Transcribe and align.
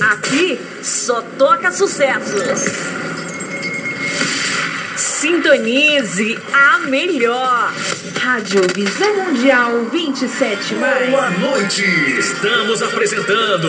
Aqui 0.00 0.60
só 0.82 1.22
toca 1.38 1.70
sucessos. 1.70 3.04
Sintonize 4.96 6.38
a 6.52 6.78
melhor. 6.80 7.72
Rádio 8.20 8.62
Visão 8.74 9.14
Mundial 9.16 9.84
27 9.90 10.74
mais. 10.76 11.10
Boa 11.10 11.30
noite. 11.30 11.84
Estamos 12.18 12.82
apresentando 12.82 13.68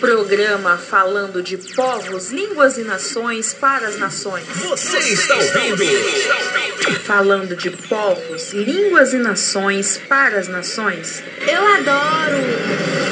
Programa 0.00 0.76
falando 0.76 1.42
de 1.42 1.56
povos, 1.56 2.32
línguas 2.32 2.78
e 2.78 2.82
nações 2.82 3.52
para 3.54 3.86
as 3.86 3.98
nações. 3.98 4.44
Você 4.48 4.98
está 4.98 5.36
ouvindo 5.36 7.02
Falando 7.04 7.54
de 7.54 7.70
povos, 7.70 8.52
línguas 8.52 9.12
e 9.12 9.18
nações 9.18 10.00
para 10.08 10.38
as 10.38 10.48
nações. 10.48 11.22
Eu 11.46 11.66
adoro! 11.66 13.11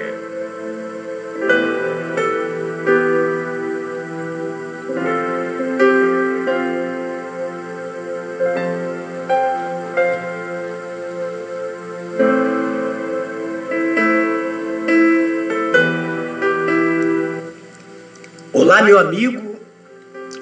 Meu 18.91 18.99
amigo. 18.99 19.55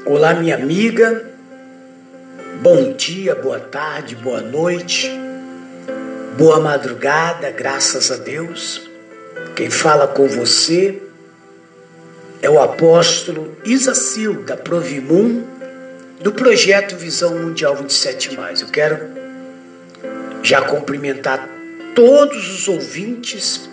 Olá, 0.08 0.34
minha 0.34 0.56
amiga. 0.56 1.24
Bom 2.64 2.94
dia, 2.94 3.36
boa 3.36 3.60
tarde, 3.60 4.16
boa 4.16 4.42
noite. 4.42 5.08
Boa 6.36 6.60
madrugada, 6.60 7.52
graças 7.52 8.10
a 8.10 8.16
Deus. 8.16 8.90
Quem 9.56 9.70
fala 9.70 10.08
com 10.08 10.28
você 10.28 11.00
é 12.42 12.50
o 12.50 12.60
apóstolo 12.60 13.56
Isacil, 13.64 14.42
da 14.42 14.58
Provimum, 14.58 15.46
do 16.20 16.32
projeto 16.32 16.96
Visão 16.96 17.38
Mundial 17.38 17.76
27. 17.76 18.36
Eu 18.62 18.68
quero 18.70 19.00
já 20.42 20.64
cumprimentar 20.64 21.48
todos 21.94 22.50
os 22.50 22.68
ouvintes 22.68 23.70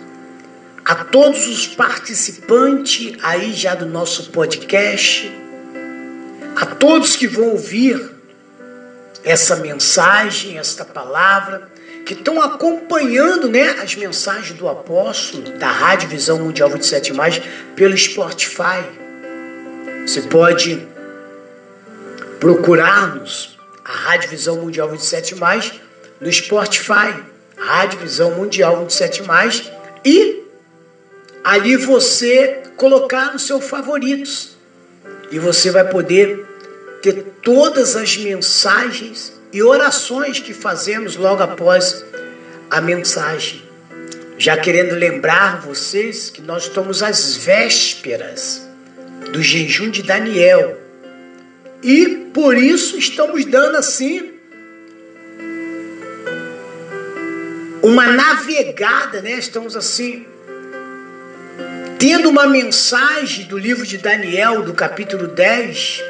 a 0.87 0.95
todos 0.95 1.49
os 1.49 1.67
participantes 1.67 3.11
aí 3.21 3.51
já 3.51 3.75
do 3.75 3.85
nosso 3.85 4.31
podcast, 4.31 5.29
a 6.55 6.65
todos 6.65 7.17
que 7.17 7.27
vão 7.27 7.49
ouvir 7.49 8.09
essa 9.21 9.57
mensagem, 9.57 10.57
esta 10.57 10.85
palavra, 10.85 11.69
que 12.05 12.13
estão 12.13 12.41
acompanhando 12.41 13.49
né, 13.49 13.71
as 13.83 13.95
mensagens 13.95 14.57
do 14.57 14.69
apóstolo 14.69 15.57
da 15.57 15.69
Rádio 15.69 16.07
Visão 16.07 16.39
Mundial 16.39 16.69
27, 16.69 17.11
pelo 17.75 17.97
Spotify. 17.97 18.81
Você 20.05 20.21
pode 20.21 20.87
procurar-nos, 22.39 23.59
a 23.83 23.91
Rádio 23.91 24.29
Visão 24.29 24.55
Mundial 24.61 24.87
27, 24.87 25.35
no 26.21 26.31
Spotify, 26.31 27.13
Rádio 27.57 27.99
Visão 27.99 28.31
Mundial 28.35 28.79
27, 28.79 29.23
e 30.05 30.46
ali 31.47 31.77
você 31.77 32.61
colocar 32.75 33.31
no 33.31 33.39
seu 33.39 33.61
favoritos 33.61 34.57
e 35.31 35.39
você 35.39 35.71
vai 35.71 35.87
poder 35.87 36.45
ter 37.01 37.23
todas 37.41 37.95
as 37.95 38.17
mensagens 38.17 39.31
e 39.53 39.63
orações 39.63 40.41
que 40.41 40.53
fazemos 40.53 41.15
logo 41.15 41.41
após 41.41 42.03
a 42.69 42.81
mensagem. 42.81 43.63
Já 44.37 44.57
querendo 44.57 44.93
lembrar 44.93 45.61
vocês 45.61 46.29
que 46.29 46.41
nós 46.41 46.63
estamos 46.63 47.01
às 47.01 47.37
vésperas 47.37 48.67
do 49.31 49.41
jejum 49.41 49.89
de 49.89 50.03
Daniel. 50.03 50.77
E 51.81 52.29
por 52.33 52.57
isso 52.57 52.97
estamos 52.97 53.45
dando 53.45 53.77
assim 53.77 54.33
uma 57.81 58.07
navegada, 58.07 59.21
né? 59.21 59.39
Estamos 59.39 59.77
assim 59.77 60.25
tendo 61.97 62.29
uma 62.29 62.45
mensagem 62.45 63.45
do 63.45 63.57
livro 63.57 63.85
de 63.85 63.97
Daniel, 63.97 64.61
do 64.61 64.73
capítulo 64.73 65.27
10, 65.27 66.03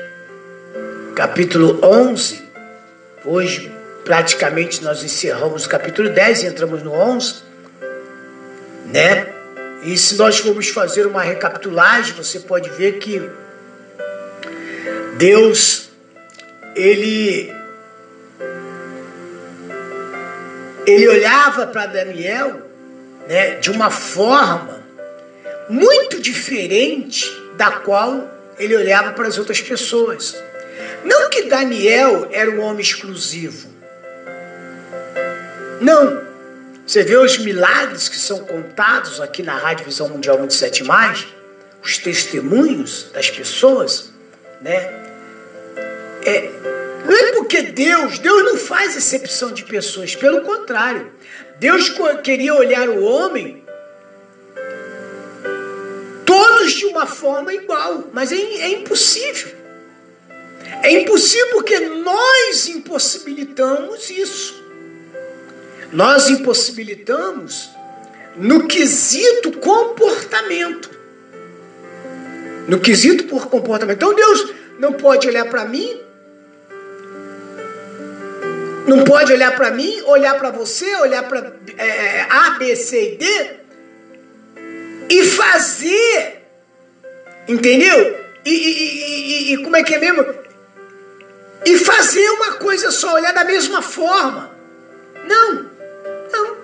capítulo 1.15 1.79
11. 1.81 2.43
Hoje, 3.23 3.71
praticamente, 4.03 4.83
nós 4.83 5.01
encerramos 5.01 5.65
o 5.65 5.69
capítulo 5.69 6.09
10 6.09 6.43
e 6.43 6.45
entramos 6.47 6.83
no 6.83 6.91
11, 6.91 7.35
né? 8.87 9.27
E 9.83 9.97
se 9.97 10.15
nós 10.15 10.39
formos 10.39 10.67
fazer 10.69 11.05
uma 11.05 11.21
recapitulagem, 11.21 12.13
você 12.15 12.41
pode 12.41 12.69
ver 12.71 12.99
que 12.99 13.21
Deus, 15.17 15.89
ele, 16.75 17.53
ele 20.85 21.07
olhava 21.07 21.65
para 21.67 21.85
Daniel, 21.85 22.61
né, 23.27 23.55
de 23.55 23.71
uma 23.71 23.89
forma 23.89 24.86
muito 25.69 26.21
diferente 26.21 27.25
da 27.55 27.71
qual 27.71 28.29
ele 28.57 28.75
olhava 28.75 29.11
para 29.11 29.27
as 29.27 29.37
outras 29.37 29.61
pessoas. 29.61 30.35
Não 31.03 31.29
que 31.29 31.43
Daniel 31.43 32.27
era 32.31 32.49
um 32.49 32.61
homem 32.61 32.81
exclusivo. 32.81 33.69
Não. 35.81 36.25
Você 36.85 37.03
vê 37.03 37.17
os 37.17 37.37
milagres 37.39 38.07
que 38.07 38.17
são 38.17 38.39
contados 38.39 39.19
aqui 39.19 39.43
na 39.43 39.57
Rádio 39.57 39.85
Visão 39.85 40.07
Mundial 40.07 40.39
27, 40.39 40.83
os 41.83 41.97
testemunhos 41.97 43.11
das 43.13 43.29
pessoas, 43.29 44.11
né? 44.61 45.05
É, 46.25 46.49
não 47.05 47.15
é 47.15 47.31
porque 47.33 47.61
Deus, 47.61 48.19
Deus 48.19 48.43
não 48.43 48.57
faz 48.57 48.95
exceção 48.95 49.51
de 49.51 49.63
pessoas, 49.63 50.15
pelo 50.15 50.41
contrário. 50.41 51.11
Deus 51.59 51.93
queria 52.23 52.53
olhar 52.53 52.89
o 52.89 53.03
homem 53.03 53.63
todos 56.57 56.73
de 56.73 56.85
uma 56.85 57.05
forma 57.05 57.53
igual, 57.53 58.09
mas 58.11 58.31
é, 58.31 58.35
é 58.35 58.69
impossível. 58.69 59.55
É 60.83 60.91
impossível 60.91 61.49
porque 61.51 61.79
nós 61.79 62.67
impossibilitamos 62.67 64.09
isso. 64.09 64.63
Nós 65.91 66.29
impossibilitamos 66.29 67.69
no 68.35 68.67
quesito 68.67 69.51
comportamento. 69.59 70.89
No 72.67 72.79
quesito 72.79 73.25
por 73.25 73.47
comportamento. 73.47 73.97
Então 73.97 74.13
Deus 74.13 74.53
não 74.77 74.93
pode 74.93 75.27
olhar 75.27 75.45
para 75.45 75.65
mim, 75.65 76.01
não 78.85 79.03
pode 79.03 79.31
olhar 79.31 79.55
para 79.55 79.71
mim, 79.71 80.01
olhar 80.05 80.37
para 80.37 80.51
você, 80.51 80.95
olhar 80.97 81.23
para 81.23 81.53
é, 81.77 82.21
A, 82.29 82.51
B, 82.51 82.75
C 82.75 83.13
e 83.13 83.17
D 83.17 83.57
e 85.09 85.23
fazer, 85.23 86.36
entendeu? 87.47 88.17
E, 88.45 88.51
e, 88.51 89.51
e, 89.51 89.53
e, 89.53 89.57
como 89.57 89.75
é 89.75 89.83
que 89.83 89.95
é 89.95 89.99
mesmo? 89.99 90.25
E 91.65 91.77
fazer 91.77 92.29
uma 92.31 92.53
coisa 92.53 92.91
só, 92.91 93.15
olhar 93.15 93.33
da 93.33 93.43
mesma 93.43 93.81
forma. 93.81 94.51
Não, 95.27 95.65
não. 96.31 96.57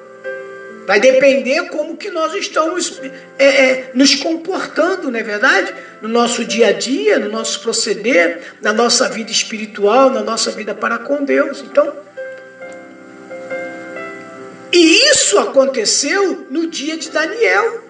Vai 0.85 0.99
depender 0.99 1.69
como 1.69 1.97
que 1.97 2.09
nós 2.09 2.33
estamos 2.35 3.01
é, 3.39 3.45
é, 3.45 3.91
nos 3.93 4.15
comportando, 4.15 5.09
não 5.09 5.19
é 5.19 5.23
verdade? 5.23 5.73
No 6.01 6.09
nosso 6.09 6.43
dia 6.45 6.67
a 6.67 6.71
dia, 6.71 7.19
no 7.19 7.29
nosso 7.29 7.61
proceder, 7.61 8.53
na 8.61 8.73
nossa 8.73 9.09
vida 9.09 9.31
espiritual, 9.31 10.09
na 10.09 10.21
nossa 10.21 10.51
vida 10.51 10.75
para 10.75 10.97
com 10.97 11.23
Deus. 11.23 11.61
Então, 11.61 11.93
e 14.73 15.11
isso 15.11 15.37
aconteceu 15.37 16.47
no 16.49 16.67
dia 16.67 16.97
de 16.97 17.09
Daniel. 17.09 17.83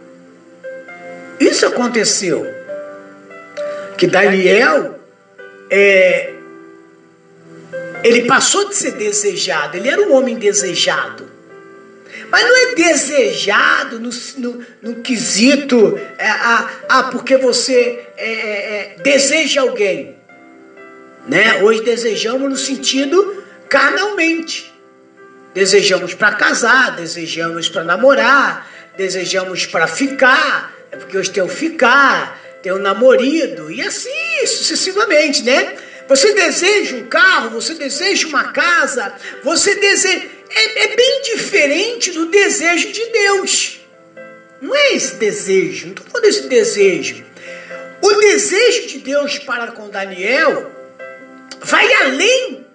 Isso 1.39 1.65
aconteceu. 1.65 2.62
Que 3.97 4.07
Daniel, 4.07 4.99
é, 5.69 6.33
ele 8.03 8.25
passou 8.25 8.67
de 8.69 8.75
ser 8.75 8.91
desejado, 8.91 9.77
ele 9.77 9.87
era 9.87 10.01
um 10.01 10.13
homem 10.13 10.35
desejado. 10.37 11.31
Mas 12.29 12.43
não 12.43 12.57
é 12.57 12.75
desejado 12.75 13.99
no, 13.99 14.09
no, 14.37 14.65
no 14.81 14.95
quesito, 15.01 15.97
é, 16.17 16.27
ah, 16.27 16.69
ah, 16.89 17.03
porque 17.03 17.37
você 17.37 18.07
é, 18.17 18.31
é, 18.31 18.95
deseja 19.03 19.61
alguém. 19.61 20.17
Né? 21.27 21.61
Hoje 21.63 21.83
desejamos 21.83 22.49
no 22.49 22.57
sentido 22.57 23.43
carnalmente. 23.69 24.73
Desejamos 25.53 26.13
para 26.13 26.33
casar, 26.33 26.95
desejamos 26.95 27.69
para 27.69 27.83
namorar, 27.83 28.67
desejamos 28.97 29.65
para 29.67 29.87
ficar, 29.87 30.73
é 30.91 30.97
porque 30.97 31.17
hoje 31.17 31.29
tem 31.29 31.43
o 31.43 31.47
ficar, 31.47 32.39
tem 32.63 32.71
o 32.71 32.79
namorido, 32.79 33.69
e 33.69 33.81
assim 33.81 34.47
sucessivamente, 34.47 35.43
né? 35.43 35.75
Você 36.07 36.33
deseja 36.33 36.95
um 36.95 37.07
carro, 37.07 37.49
você 37.49 37.73
deseja 37.73 38.27
uma 38.27 38.53
casa, 38.53 39.13
você 39.43 39.75
deseja. 39.75 40.25
É, 40.49 40.83
é 40.83 40.95
bem 40.95 41.21
diferente 41.23 42.11
do 42.11 42.27
desejo 42.27 42.91
de 42.91 43.05
Deus. 43.07 43.81
Não 44.61 44.73
é 44.73 44.93
esse 44.93 45.15
desejo, 45.15 45.87
não 45.87 45.93
estou 45.93 46.07
falando 46.07 46.25
desse 46.25 46.47
desejo. 46.47 47.25
O 48.01 48.13
desejo 48.13 48.87
de 48.87 48.99
Deus 48.99 49.39
para 49.39 49.73
com 49.73 49.89
Daniel 49.89 50.71
vai 51.61 51.93
além, 51.95 52.65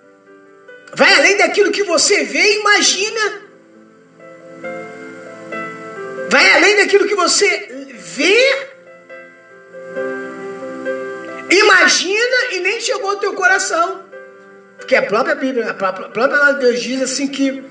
vai 0.95 1.15
além 1.15 1.37
daquilo 1.39 1.73
que 1.73 1.85
você 1.85 2.25
vê 2.25 2.43
e 2.43 2.61
imagina. 2.61 3.43
Vai 6.31 6.53
além 6.57 6.77
daquilo 6.77 7.07
que 7.09 7.15
você 7.15 7.69
vê, 7.95 8.69
imagina 11.51 12.53
e 12.53 12.61
nem 12.61 12.81
chegou 12.81 13.11
ao 13.11 13.17
teu 13.17 13.35
coração. 13.35 14.03
Porque 14.77 14.95
a 14.95 15.03
própria 15.03 15.35
Bíblia, 15.35 15.71
a 15.71 15.75
própria, 15.75 16.07
a 16.07 16.11
própria 16.11 16.53
Deus 16.53 16.81
diz 16.81 17.03
assim 17.03 17.29
que, 17.29 17.63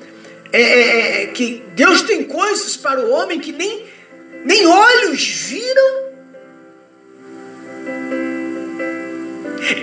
é, 0.51 0.61
é, 0.61 1.23
é, 1.23 1.27
que 1.27 1.63
Deus 1.73 2.01
tem 2.01 2.23
coisas 2.25 2.75
para 2.75 2.99
o 2.99 3.11
homem 3.11 3.39
que 3.39 3.51
nem, 3.51 3.85
nem 4.43 4.67
olhos 4.67 5.25
viram 5.25 6.07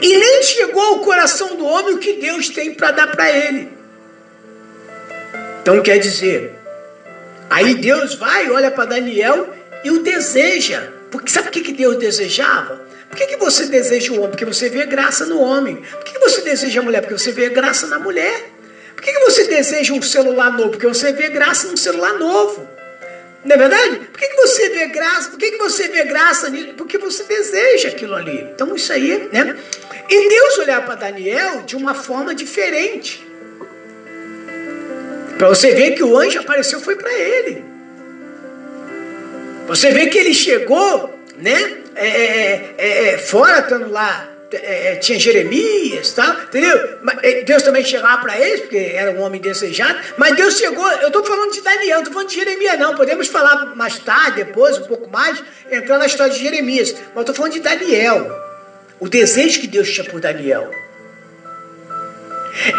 E 0.02 0.16
nem 0.16 0.42
chegou 0.42 0.82
ao 0.82 0.98
coração 1.00 1.56
do 1.56 1.64
homem 1.64 1.94
o 1.94 1.98
que 1.98 2.14
Deus 2.14 2.48
tem 2.48 2.74
para 2.74 2.90
dar 2.90 3.08
para 3.08 3.30
ele. 3.30 3.68
Então 5.60 5.82
quer 5.82 5.98
dizer, 5.98 6.54
aí 7.50 7.74
Deus 7.74 8.14
vai, 8.14 8.50
olha 8.50 8.70
para 8.70 8.86
Daniel 8.86 9.48
e 9.82 9.90
o 9.90 10.02
deseja. 10.02 10.88
Porque 11.10 11.30
sabe 11.30 11.48
o 11.48 11.50
que 11.50 11.72
Deus 11.72 11.98
desejava? 11.98 12.83
Por 13.14 13.18
que, 13.18 13.26
que 13.28 13.36
você 13.36 13.66
deseja 13.66 14.12
o 14.12 14.16
homem? 14.16 14.30
Porque 14.30 14.44
você 14.44 14.68
vê 14.68 14.86
graça 14.86 15.24
no 15.24 15.40
homem. 15.40 15.76
Por 15.76 16.02
que, 16.02 16.14
que 16.14 16.18
você 16.18 16.40
deseja 16.40 16.80
a 16.80 16.82
mulher? 16.82 17.00
Porque 17.00 17.16
você 17.16 17.30
vê 17.30 17.48
graça 17.48 17.86
na 17.86 18.00
mulher. 18.00 18.50
Por 18.96 19.04
que, 19.04 19.12
que 19.12 19.20
você 19.20 19.44
deseja 19.44 19.94
um 19.94 20.02
celular 20.02 20.50
novo? 20.50 20.70
Porque 20.70 20.88
você 20.88 21.12
vê 21.12 21.28
graça 21.28 21.68
num 21.68 21.76
celular 21.76 22.14
novo. 22.14 22.68
Não 23.44 23.54
é 23.54 23.56
verdade? 23.56 23.98
Por 23.98 24.18
que, 24.18 24.26
que 24.26 24.36
você 24.36 24.68
vê 24.70 24.88
graça? 24.88 25.30
Por 25.30 25.38
que, 25.38 25.52
que 25.52 25.58
você 25.58 25.86
vê 25.86 26.02
graça 26.02 26.50
nisso? 26.50 26.74
Porque 26.74 26.98
você 26.98 27.22
deseja 27.22 27.90
aquilo 27.90 28.16
ali. 28.16 28.48
Então 28.52 28.74
isso 28.74 28.92
aí, 28.92 29.28
né? 29.32 29.56
E 30.10 30.28
Deus 30.28 30.58
olhar 30.58 30.84
para 30.84 30.96
Daniel 30.96 31.62
de 31.62 31.76
uma 31.76 31.94
forma 31.94 32.34
diferente. 32.34 33.24
Para 35.38 35.46
você 35.46 35.72
ver 35.72 35.92
que 35.92 36.02
o 36.02 36.18
anjo 36.18 36.40
apareceu 36.40 36.80
foi 36.80 36.96
para 36.96 37.12
ele. 37.12 37.64
Você 39.68 39.92
vê 39.92 40.08
que 40.08 40.18
ele 40.18 40.34
chegou, 40.34 41.16
né? 41.38 41.83
É, 41.96 42.06
é, 42.06 42.74
é, 42.78 43.08
é 43.14 43.18
fora 43.18 43.60
estando 43.60 43.90
lá 43.90 44.34
tinha 45.00 45.18
Jeremias, 45.18 46.12
tá? 46.12 46.44
entendeu? 46.48 46.98
Deus 47.44 47.62
também 47.62 47.84
chegava 47.84 48.22
para 48.22 48.38
eles, 48.38 48.60
porque 48.60 48.92
era 48.94 49.10
um 49.10 49.20
homem 49.20 49.40
desejado, 49.40 49.98
mas 50.16 50.36
Deus 50.36 50.56
chegou, 50.56 50.88
eu 50.92 51.08
estou 51.08 51.24
falando 51.24 51.52
de 51.52 51.60
Daniel, 51.60 51.96
não 51.96 51.98
estou 51.98 52.12
falando 52.12 52.28
de 52.28 52.34
Jeremias 52.36 52.78
não, 52.78 52.94
podemos 52.94 53.28
falar 53.28 53.74
mais 53.74 53.98
tarde, 53.98 54.44
depois, 54.44 54.78
um 54.78 54.84
pouco 54.84 55.10
mais, 55.10 55.42
entrar 55.70 55.98
na 55.98 56.06
história 56.06 56.32
de 56.32 56.40
Jeremias, 56.40 56.94
mas 57.14 57.22
estou 57.22 57.34
falando 57.34 57.52
de 57.52 57.60
Daniel, 57.60 58.30
o 59.00 59.08
desejo 59.08 59.60
que 59.60 59.66
Deus 59.66 59.90
tinha 59.90 60.08
por 60.08 60.20
Daniel. 60.20 60.70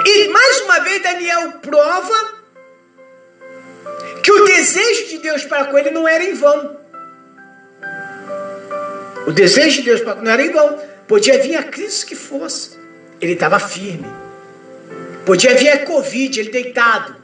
E 0.06 0.28
mais 0.30 0.62
uma 0.62 0.80
vez 0.80 1.04
Daniel 1.04 1.54
prova 1.62 2.36
que 4.24 4.32
o 4.32 4.46
desejo 4.46 5.08
de 5.08 5.18
Deus 5.18 5.44
para 5.44 5.66
com 5.66 5.78
ele 5.78 5.92
não 5.92 6.08
era 6.08 6.24
em 6.24 6.34
vão. 6.34 6.85
O 9.28 9.32
desejo 9.32 9.78
de 9.78 9.84
Deus 9.84 10.02
para 10.02 10.22
não 10.22 10.32
era 10.32 10.52
vão. 10.52 10.78
Podia 11.08 11.42
vir 11.42 11.56
a 11.56 11.64
crise 11.64 12.06
que 12.06 12.16
fosse, 12.16 12.78
ele 13.22 13.34
estava 13.34 13.60
firme. 13.60 14.06
Podia 15.26 15.56
vir 15.56 15.70
a 15.70 15.86
Covid, 15.86 16.40
ele 16.40 16.50
deitado, 16.50 17.16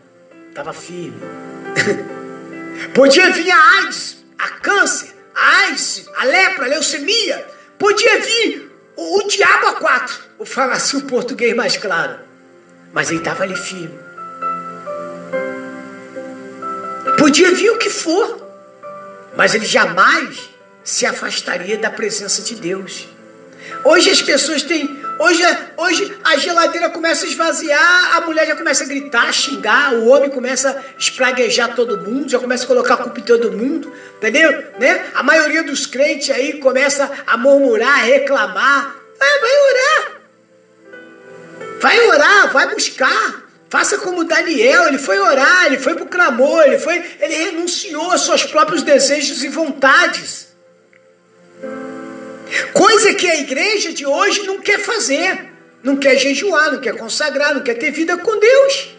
estava 0.50 0.74
firme. 0.74 1.20
Podia 2.94 3.32
vir 3.32 3.52
a 3.52 3.80
AIDS, 3.80 4.18
a 4.38 4.50
câncer, 4.50 5.10
a 5.36 5.58
AIDS, 5.66 6.08
a 6.16 6.26
lepra, 6.26 6.66
a 6.66 6.70
leucemia. 6.70 7.46
Podia 7.78 8.20
vir 8.20 8.72
o, 8.96 9.20
o 9.20 9.28
diabo 9.28 9.68
a 9.68 9.74
quatro, 9.76 10.16
vou 10.38 10.46
falar 10.46 10.74
assim 10.74 10.98
o 10.98 11.04
português 11.04 11.56
mais 11.56 11.78
claro. 11.78 12.20
Mas 12.94 13.10
ele 13.10 13.20
estava 13.20 13.44
ali 13.44 13.56
firme. 13.56 14.00
Podia 17.18 17.52
vir 17.52 17.72
o 17.72 17.78
que 17.78 17.90
for, 17.90 18.48
mas 19.36 19.56
ele 19.56 19.66
jamais 19.66 20.51
se 20.84 21.06
afastaria 21.06 21.78
da 21.78 21.90
presença 21.90 22.42
de 22.42 22.56
Deus. 22.56 23.08
Hoje 23.84 24.10
as 24.10 24.22
pessoas 24.22 24.64
têm. 24.64 25.02
Hoje, 25.20 25.44
hoje 25.78 26.18
a 26.24 26.38
geladeira 26.38 26.90
começa 26.90 27.26
a 27.26 27.30
esvaziar, 27.30 28.18
a 28.18 28.22
mulher 28.22 28.48
já 28.48 28.56
começa 28.56 28.84
a 28.84 28.88
gritar, 28.88 29.32
xingar, 29.32 29.94
o 29.94 30.08
homem 30.08 30.32
começa 30.32 30.72
a 30.72 31.00
espraguejar 31.00 31.76
todo 31.76 31.98
mundo, 31.98 32.30
já 32.30 32.40
começa 32.40 32.64
a 32.64 32.68
colocar 32.68 32.98
culpa 32.98 33.20
em 33.20 33.24
todo 33.24 33.52
mundo, 33.52 33.92
entendeu? 34.18 34.52
Né? 34.80 35.06
A 35.14 35.22
maioria 35.22 35.64
dos 35.64 35.86
crentes 35.86 36.32
aí 36.32 36.54
começa 36.54 37.10
a 37.28 37.38
murmurar, 37.38 38.00
a 38.00 38.04
reclamar. 38.04 38.96
Vai 39.20 39.58
orar. 39.70 40.22
Vai 41.80 42.08
orar, 42.08 42.52
vai 42.52 42.74
buscar. 42.74 43.44
Faça 43.70 44.00
como 44.00 44.24
Daniel, 44.24 44.88
ele 44.88 44.98
foi 44.98 45.18
orar, 45.20 45.68
ele 45.68 45.78
foi 45.78 45.94
para 45.94 46.04
o 46.04 46.10
clamor, 46.10 46.64
ele, 46.64 46.78
foi, 46.78 47.02
ele 47.20 47.34
renunciou 47.34 48.12
aos 48.12 48.26
seus 48.26 48.44
próprios 48.44 48.84
desejos 48.84 49.44
e 49.44 49.48
vontades. 49.48 50.51
Coisa 52.74 53.14
que 53.14 53.28
a 53.28 53.40
igreja 53.40 53.94
de 53.94 54.06
hoje 54.06 54.44
não 54.44 54.60
quer 54.60 54.80
fazer. 54.80 55.52
Não 55.84 55.98
quer 55.98 56.18
jejuar, 56.18 56.72
não 56.72 56.80
quer 56.80 56.96
consagrar, 56.96 57.56
não 57.56 57.62
quer 57.62 57.76
ter 57.76 57.92
vida 57.92 58.18
com 58.18 58.40
Deus. 58.40 58.96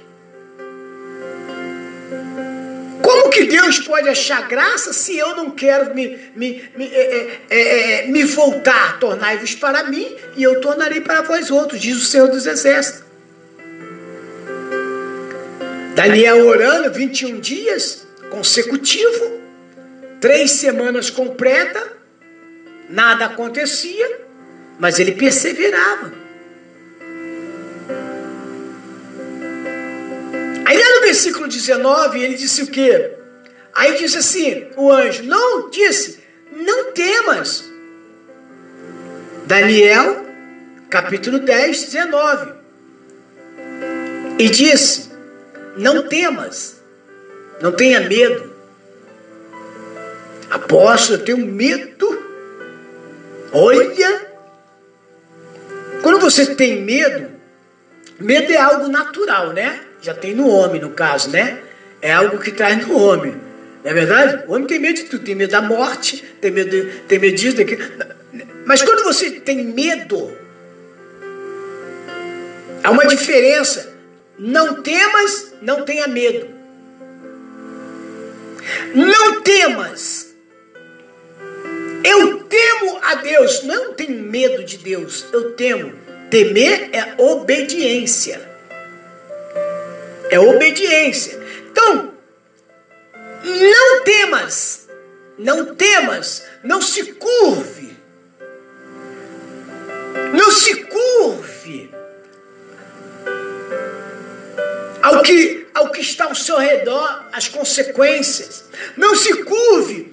Como 3.03 3.31
que 3.31 3.45
Deus 3.45 3.81
pode 3.81 4.09
achar 4.09 4.49
graça 4.49 4.93
se 4.93 5.17
eu 5.17 5.37
não 5.37 5.51
quero 5.51 5.95
me, 5.95 6.19
me, 6.35 6.65
me, 6.77 6.87
é, 6.87 7.41
é, 7.51 8.05
é, 8.05 8.07
me 8.07 8.25
voltar? 8.25 8.99
Tornai-vos 8.99 9.55
para 9.55 9.85
mim 9.85 10.17
e 10.37 10.43
eu 10.43 10.61
tornarei 10.61 11.01
para 11.01 11.23
vós 11.23 11.51
outros, 11.51 11.81
diz 11.81 11.97
o 11.97 12.05
Senhor 12.05 12.29
dos 12.29 12.47
Exércitos. 12.47 13.03
Daniel 15.95 16.47
orando 16.47 16.93
21 16.93 17.39
dias 17.39 18.07
consecutivo, 18.31 19.41
três 20.21 20.53
semanas 20.53 21.11
completa, 21.11 21.93
nada 22.93 23.25
acontecia, 23.25 24.21
mas 24.79 24.99
ele 24.99 25.13
perseverava. 25.13 26.13
Aí 30.67 30.79
lá 30.79 30.95
no 30.97 31.01
versículo 31.01 31.49
19, 31.49 32.23
ele 32.23 32.35
disse 32.35 32.63
o 32.63 32.67
quê? 32.67 33.13
Aí 33.75 33.97
disse 33.97 34.19
assim, 34.19 34.67
o 34.77 34.93
anjo, 34.93 35.23
não, 35.25 35.71
disse, 35.71 36.21
não 36.55 36.93
temas. 36.93 37.65
Daniel, 39.47 40.27
capítulo 40.91 41.39
10, 41.39 41.85
19. 41.85 42.53
E 44.39 44.49
disse, 44.51 45.11
não 45.79 46.07
temas, 46.07 46.83
não 47.61 47.73
tenha 47.73 48.01
medo. 48.01 48.53
Apóstolo, 50.51 51.19
eu 51.19 51.25
tenho 51.25 51.39
medo 51.39 52.22
Olha! 53.53 54.27
Quando 56.03 56.19
você 56.19 56.55
tem 56.55 56.83
medo, 56.83 57.31
medo 58.19 58.53
é 58.53 58.57
algo 58.57 58.89
natural, 58.89 59.53
né? 59.53 59.81
Já 60.01 60.15
tem 60.15 60.35
no 60.35 60.49
homem, 60.49 60.81
no 60.81 60.91
caso, 60.91 61.31
né? 61.31 61.59
É 62.01 62.13
algo 62.13 62.39
que 62.39 62.51
traz 62.51 62.87
no 62.87 62.99
homem. 62.99 63.33
Não 63.85 63.91
é 63.91 63.95
verdade? 63.95 64.45
O 64.49 64.55
homem 64.55 64.67
tem 64.67 64.79
medo 64.79 64.97
de 64.97 65.05
tudo. 65.05 65.25
Tem 65.25 65.35
medo 65.35 65.51
da 65.51 65.61
morte, 65.61 66.25
tem 66.41 66.51
medo, 66.51 66.91
tem 67.07 67.19
medo 67.19 67.37
disso, 67.37 67.57
daquilo. 67.57 67.83
Mas 68.65 68.83
quando 68.83 69.05
você 69.05 69.31
tem 69.31 69.65
medo, 69.65 70.37
há 72.83 72.91
uma 72.91 73.07
diferença. 73.07 73.93
Não 74.39 74.83
temas, 74.83 75.53
não 75.61 75.85
tenha 75.85 76.09
medo. 76.09 76.49
Não 78.95 79.43
temas 79.43 80.32
eu 82.05 82.45
temo 82.45 82.99
a 83.03 83.15
Deus, 83.17 83.63
não 83.63 83.95
tenho 83.95 84.23
medo 84.23 84.65
de 84.65 84.79
Deus, 84.79 85.27
eu 85.33 85.53
temo. 85.53 85.93
Temer 86.31 86.91
é 86.93 87.15
obediência. 87.23 88.41
É 90.31 90.39
obediência. 90.39 91.39
Então, 91.71 92.15
não 93.45 94.05
temas, 94.05 94.89
não 95.39 95.75
temas, 95.75 96.45
não 96.63 96.81
se 96.81 97.13
curve. 97.15 97.93
Não 100.35 100.51
se 100.51 100.85
curve 100.85 101.91
ao 105.03 105.23
que, 105.23 105.67
ao 105.75 105.91
que 105.91 106.01
está 106.01 106.25
ao 106.25 106.35
seu 106.35 106.57
redor, 106.57 107.27
as 107.33 107.49
consequências. 107.49 108.65
Não 108.97 109.15
se 109.15 109.43
curve 109.45 110.12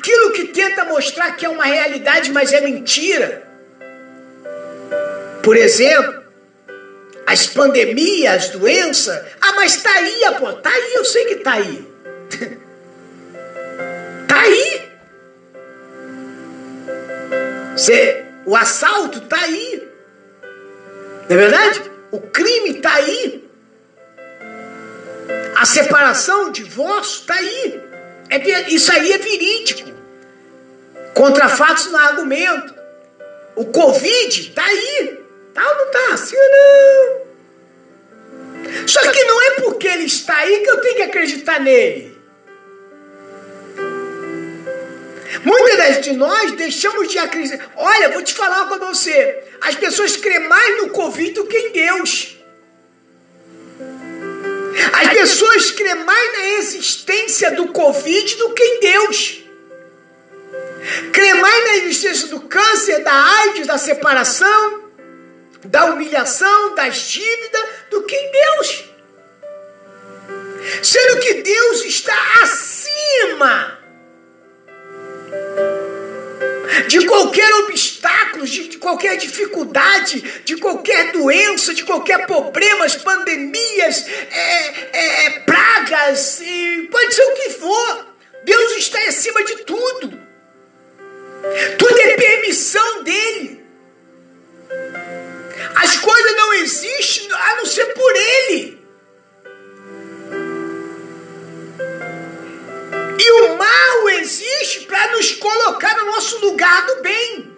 aquilo 0.00 0.32
que 0.32 0.48
tenta 0.48 0.84
mostrar 0.86 1.36
que 1.36 1.44
é 1.44 1.48
uma 1.48 1.64
realidade, 1.64 2.32
mas 2.32 2.52
é 2.54 2.60
mentira. 2.62 3.46
Por 5.42 5.56
exemplo, 5.56 6.22
as 7.26 7.46
pandemias, 7.46 8.44
as 8.44 8.48
doenças. 8.48 9.22
Ah, 9.40 9.52
mas 9.52 9.82
tá 9.82 9.90
aí, 9.90 10.20
pô, 10.38 10.52
tá 10.54 10.70
aí, 10.70 10.94
eu 10.94 11.04
sei 11.04 11.26
que 11.26 11.36
tá 11.36 11.52
aí. 11.52 11.86
tá 14.26 14.40
aí. 14.40 14.90
O 18.46 18.56
assalto 18.56 19.20
tá 19.22 19.38
aí. 19.38 19.88
Não 21.28 21.36
é 21.36 21.40
verdade? 21.40 21.82
O 22.10 22.20
crime 22.20 22.74
tá 22.80 22.94
aí. 22.94 23.48
A 25.56 25.64
separação, 25.66 26.48
o 26.48 26.52
divórcio 26.52 27.26
tá 27.26 27.34
aí. 27.34 27.80
É, 28.30 28.70
isso 28.70 28.90
aí 28.92 29.12
é 29.12 29.18
verídico. 29.18 29.89
Contra 31.14 31.48
fatos 31.48 31.92
há 31.94 32.00
argumento. 32.08 32.74
O 33.56 33.66
Covid 33.66 34.50
tá 34.50 34.64
aí. 34.64 35.18
Tá 35.54 35.68
ou 35.68 35.76
não 35.76 35.90
tá? 35.90 36.16
Sim 36.16 36.36
ou 36.36 36.50
não? 36.50 37.20
Só 38.86 39.00
que 39.10 39.24
não 39.24 39.42
é 39.42 39.50
porque 39.60 39.88
ele 39.88 40.04
está 40.04 40.36
aí 40.36 40.60
que 40.60 40.70
eu 40.70 40.80
tenho 40.80 40.96
que 40.96 41.02
acreditar 41.02 41.60
nele. 41.60 42.18
Muitas 45.44 46.04
de 46.04 46.12
nós 46.12 46.52
deixamos 46.52 47.08
de 47.08 47.18
acreditar. 47.18 47.72
Olha, 47.76 48.10
vou 48.10 48.22
te 48.22 48.34
falar 48.34 48.68
com 48.68 48.78
você. 48.78 49.42
As 49.60 49.74
pessoas 49.74 50.16
creem 50.16 50.48
mais 50.48 50.82
no 50.82 50.90
Covid 50.90 51.32
do 51.32 51.46
que 51.46 51.56
em 51.56 51.72
Deus. 51.72 52.36
As 54.92 55.08
pessoas 55.08 55.70
creem 55.70 56.04
mais 56.04 56.32
na 56.32 56.48
existência 56.58 57.50
do 57.52 57.68
Covid 57.68 58.36
do 58.36 58.50
que 58.50 58.62
em 58.62 58.80
Deus. 58.80 59.42
Crê 61.12 61.34
mais 61.34 61.64
na 61.64 61.76
existência 61.76 62.28
do 62.28 62.40
câncer, 62.42 63.02
da 63.02 63.12
AIDS, 63.12 63.66
da 63.66 63.78
separação, 63.78 64.84
da 65.64 65.86
humilhação, 65.86 66.74
das 66.74 66.96
dívidas, 67.02 67.64
do 67.90 68.02
que 68.04 68.16
em 68.16 68.32
Deus. 68.32 68.84
Sendo 70.82 71.20
que 71.20 71.34
Deus 71.34 71.84
está 71.84 72.42
acima 72.42 73.78
de 76.88 77.06
qualquer 77.06 77.52
obstáculo, 77.56 78.46
de, 78.46 78.78
qualquer 78.78 79.16
dificuldade, 79.16 80.20
de 80.44 80.56
qualquer 80.56 81.12
doença, 81.12 81.74
de 81.74 81.84
qualquer 81.84 82.26
problemas, 82.26 82.96
pandemias, 82.96 84.06
é, 84.30 84.66
é, 84.92 85.26
é 85.26 85.30
pragas, 85.40 86.42
pode 86.90 87.14
ser 87.14 87.22
o 87.22 87.34
que 87.34 87.50
for. 87.50 88.06
Deus 88.44 88.72
está 88.72 88.98
acima 89.06 89.44
de 89.44 89.56
tudo. 89.64 90.29
Tudo 91.78 92.00
é 92.00 92.16
permissão 92.16 93.02
dele. 93.02 93.64
As 95.74 95.96
coisas 95.96 96.36
não 96.36 96.52
existem 96.54 97.32
a 97.32 97.56
não 97.56 97.66
ser 97.66 97.86
por 97.86 98.16
ele. 98.16 98.80
E 103.18 103.32
o 103.42 103.56
mal 103.56 104.08
existe 104.10 104.80
para 104.86 105.12
nos 105.12 105.32
colocar 105.32 105.96
no 105.96 106.06
nosso 106.06 106.38
lugar 106.40 106.86
do 106.86 107.02
bem. 107.02 107.56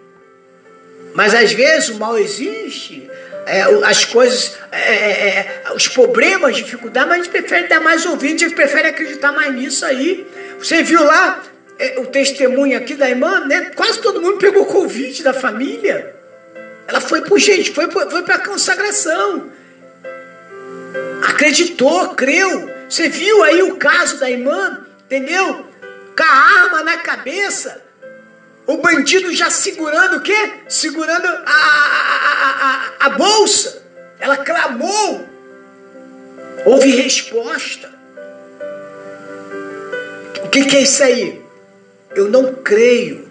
Mas 1.13 1.33
às 1.33 1.51
vezes 1.51 1.89
o 1.89 1.99
mal 1.99 2.17
existe, 2.17 3.09
é, 3.45 3.61
as 3.85 4.03
coisas, 4.03 4.57
é, 4.71 4.79
é, 4.79 5.63
é 5.65 5.73
os 5.73 5.87
problemas, 5.87 6.55
dificuldades, 6.55 7.09
mas 7.09 7.19
a 7.19 7.23
gente 7.23 7.31
prefere 7.31 7.67
dar 7.67 7.79
mais 7.79 8.05
ouvido, 8.05 8.35
a 8.35 8.47
gente 8.47 8.55
prefere 8.55 8.87
acreditar 8.87 9.31
mais 9.31 9.53
nisso 9.53 9.85
aí. 9.85 10.27
Você 10.57 10.81
viu 10.81 11.03
lá 11.03 11.43
é, 11.83 11.99
o 11.99 12.05
testemunho 12.05 12.77
aqui 12.77 12.95
da 12.95 13.09
irmã, 13.09 13.45
né? 13.45 13.71
Quase 13.75 13.99
todo 13.99 14.21
mundo 14.21 14.37
pegou 14.37 14.65
Covid 14.65 15.21
da 15.21 15.33
família. 15.33 16.15
Ela 16.87 17.01
foi 17.01 17.21
por 17.21 17.37
gente, 17.37 17.71
foi, 17.71 17.91
foi 17.91 18.23
para 18.23 18.35
a 18.35 18.39
consagração. 18.39 19.51
Acreditou, 21.27 22.15
creu. 22.15 22.71
Você 22.87 23.09
viu 23.09 23.43
aí 23.43 23.61
o 23.63 23.75
caso 23.75 24.17
da 24.17 24.29
irmã? 24.29 24.85
Entendeu? 25.05 25.65
Com 26.15 26.23
a 26.23 26.63
arma 26.63 26.83
na 26.83 26.97
cabeça. 26.97 27.81
O 28.65 28.77
bandido 28.77 29.33
já 29.33 29.49
segurando 29.49 30.17
o 30.17 30.21
quê? 30.21 30.53
Segurando 30.69 31.25
a, 31.25 31.41
a, 31.45 32.93
a, 33.01 33.07
a, 33.07 33.09
bolsa. 33.09 33.83
Ela 34.21 34.37
clamou. 34.37 35.27
Houve 36.65 36.91
resposta. 36.91 37.91
O 40.45 40.49
que, 40.49 40.63
que 40.63 40.77
é 40.77 40.81
isso 40.81 41.03
aí? 41.03 41.42
Eu 42.15 42.29
não 42.29 42.53
creio. 42.53 43.27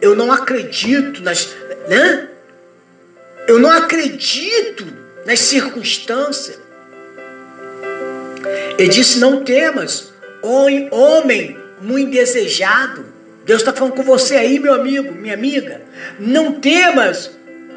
Eu 0.00 0.14
não 0.16 0.32
acredito 0.32 1.22
nas. 1.22 1.54
Né? 1.88 2.28
Eu 3.46 3.58
não 3.58 3.70
acredito 3.70 4.86
nas 5.24 5.40
circunstâncias. 5.40 6.58
Ele 8.78 8.88
disse: 8.88 9.18
Não 9.18 9.44
temas, 9.44 10.12
homem 10.42 11.58
muito 11.80 12.10
desejado. 12.10 13.12
Deus 13.44 13.60
está 13.60 13.72
falando 13.72 13.94
com 13.94 14.02
você 14.02 14.36
aí, 14.36 14.58
meu 14.58 14.72
amigo, 14.74 15.12
minha 15.12 15.34
amiga. 15.34 15.82
Não 16.18 16.60
temas, 16.60 17.30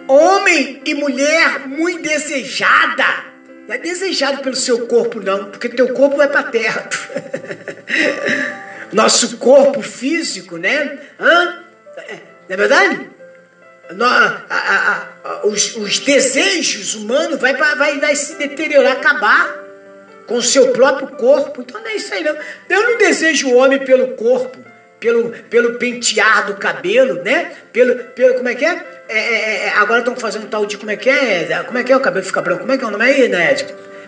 homem 0.07 0.81
e 0.85 0.93
mulher 0.93 1.67
muito 1.67 2.03
desejada. 2.03 3.25
Não 3.67 3.73
é 3.73 3.77
desejado 3.79 4.43
pelo 4.43 4.55
seu 4.55 4.85
corpo, 4.85 5.19
não, 5.19 5.45
porque 5.45 5.69
teu 5.69 5.89
corpo 5.89 6.17
vai 6.17 6.27
para 6.27 6.41
a 6.41 6.43
terra. 6.43 6.87
Nosso 8.91 9.37
corpo 9.37 9.81
físico, 9.81 10.57
né? 10.57 10.99
Hã? 11.19 11.63
Não 12.47 12.53
é 12.53 12.57
verdade? 12.57 13.09
A, 13.99 14.41
a, 14.49 15.07
a, 15.23 15.47
os, 15.47 15.75
os, 15.75 15.99
desejos 15.99 16.95
humanos 16.95 17.39
vai, 17.39 17.55
vai, 17.55 17.99
vai 17.99 18.15
se 18.15 18.35
deteriorar, 18.35 18.93
acabar 18.93 19.63
com 20.25 20.35
o 20.35 20.41
seu 20.41 20.69
próprio 20.69 21.09
corpo. 21.09 21.61
Então 21.61 21.81
não 21.81 21.87
é 21.87 21.95
isso 21.95 22.13
aí, 22.13 22.23
não. 22.23 22.35
Eu 22.69 22.83
não 22.83 22.97
desejo 22.97 23.49
o 23.49 23.55
homem 23.55 23.79
pelo 23.79 24.09
corpo, 24.15 24.57
pelo, 24.99 25.29
pelo 25.49 25.75
pentear 25.75 26.47
do 26.47 26.55
cabelo, 26.55 27.21
né? 27.23 27.51
Pelo, 27.71 27.95
pelo 27.95 28.35
como 28.35 28.49
é 28.49 28.55
que 28.55 28.65
é? 28.65 28.85
é, 29.07 29.17
é, 29.17 29.65
é 29.67 29.69
agora 29.75 29.99
estão 29.99 30.15
fazendo 30.15 30.47
tal 30.47 30.65
de 30.65 30.77
como 30.77 30.91
é 30.91 30.97
que 30.97 31.09
é? 31.09 31.63
Como 31.65 31.77
é 31.77 31.83
que 31.83 31.91
é 31.91 31.97
o 31.97 32.01
cabelo 32.01 32.25
fica 32.25 32.41
branco? 32.41 32.61
Como 32.61 32.71
é 32.71 32.77
que 32.77 32.83
é 32.83 32.87
o 32.87 32.91
nome 32.91 33.05
aí, 33.05 33.27
né? 33.29 33.55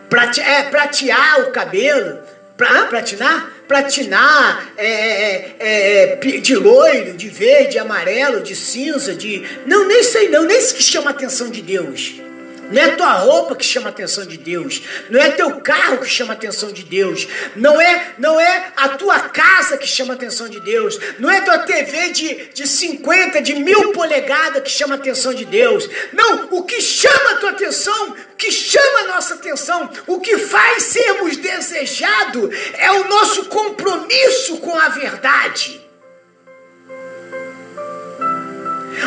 Prate, 0.09 0.41
é, 0.41 0.63
pratear 0.63 1.41
o 1.41 1.51
cabelo. 1.51 2.19
Pra, 2.55 2.85
platinar? 2.85 3.51
Platinar 3.67 4.73
é, 4.77 4.87
é, 4.87 5.55
é, 5.59 6.15
de 6.15 6.55
loiro, 6.55 7.13
de 7.13 7.29
verde, 7.29 7.77
amarelo, 7.77 8.41
de 8.41 8.55
cinza, 8.55 9.13
de. 9.13 9.43
Não, 9.65 9.87
nem 9.87 10.03
sei 10.03 10.29
não, 10.29 10.43
nem 10.43 10.57
isso 10.57 10.73
que 10.73 10.83
chama 10.83 11.09
a 11.09 11.13
atenção 11.13 11.49
de 11.49 11.61
Deus. 11.61 12.26
Não 12.71 12.81
é 12.81 12.95
tua 12.95 13.13
roupa 13.13 13.55
que 13.55 13.65
chama 13.65 13.87
a 13.87 13.89
atenção 13.89 14.25
de 14.25 14.37
Deus. 14.37 14.81
Não 15.09 15.19
é 15.19 15.31
teu 15.31 15.59
carro 15.61 15.99
que 15.99 16.09
chama 16.09 16.33
a 16.33 16.35
atenção 16.35 16.71
de 16.71 16.83
Deus. 16.83 17.27
Não 17.55 17.79
é, 17.79 18.13
não 18.17 18.39
é 18.39 18.71
a 18.75 18.89
tua 18.89 19.19
casa 19.19 19.77
que 19.77 19.87
chama 19.87 20.13
a 20.13 20.15
atenção 20.15 20.49
de 20.49 20.59
Deus. 20.59 20.99
Não 21.19 21.29
é 21.29 21.41
tua 21.41 21.59
TV 21.59 22.09
de, 22.09 22.49
de 22.53 22.67
50, 22.67 23.41
de 23.41 23.55
mil 23.55 23.91
polegadas 23.91 24.61
que 24.63 24.69
chama 24.69 24.95
a 24.95 24.97
atenção 24.97 25.33
de 25.33 25.45
Deus. 25.45 25.89
Não, 26.13 26.49
o 26.51 26.63
que 26.63 26.81
chama 26.81 27.31
a 27.31 27.35
tua 27.35 27.51
atenção, 27.51 28.09
o 28.09 28.35
que 28.35 28.51
chama 28.51 28.99
a 28.99 29.07
nossa 29.07 29.35
atenção, 29.35 29.89
o 30.05 30.19
que 30.19 30.37
faz 30.37 30.83
sermos 30.83 31.37
desejados 31.37 32.55
é 32.73 32.91
o 32.91 33.07
nosso 33.07 33.45
compromisso 33.45 34.57
com 34.57 34.77
a 34.77 34.89
verdade. 34.89 35.86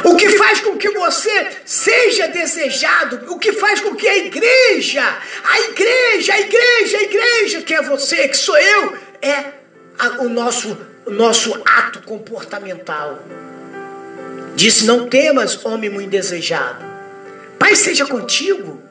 O 0.04 0.16
que 0.16 0.30
faz 0.30 0.60
com 0.60 0.76
que 0.76 0.90
você 0.90 1.50
seja 1.64 2.28
desejado, 2.28 3.32
o 3.32 3.38
que 3.38 3.52
faz 3.52 3.80
com 3.80 3.94
que 3.94 4.08
a 4.08 4.18
igreja, 4.18 5.18
a 5.44 5.60
igreja, 5.62 6.34
a 6.34 6.40
igreja, 6.40 6.98
a 6.98 7.02
igreja, 7.02 7.62
que 7.62 7.74
é 7.74 7.82
você, 7.82 8.28
que 8.28 8.36
sou 8.36 8.56
eu, 8.56 8.96
é 9.20 9.52
a, 9.98 10.22
o 10.22 10.28
nosso, 10.28 10.78
o 11.04 11.10
nosso 11.10 11.60
ato 11.64 12.02
comportamental. 12.02 13.18
Diz: 14.54 14.82
Não 14.82 15.08
temas, 15.08 15.64
homem 15.64 15.90
muito 15.90 16.10
desejado. 16.10 16.84
Pai 17.58 17.74
seja 17.74 18.06
contigo. 18.06 18.82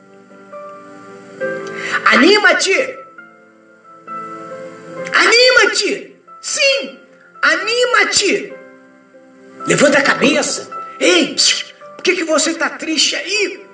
Anima-te. 2.06 2.98
Anima-te. 5.14 6.16
Sim, 6.42 7.00
anima-te. 7.42 8.54
Levanta 9.66 10.00
a 10.00 10.02
cabeça. 10.02 10.69
Ei, 11.00 11.36
por 11.96 12.04
que, 12.04 12.16
que 12.16 12.24
você 12.24 12.52
está 12.52 12.70
triste 12.70 13.16
aí? 13.16 13.66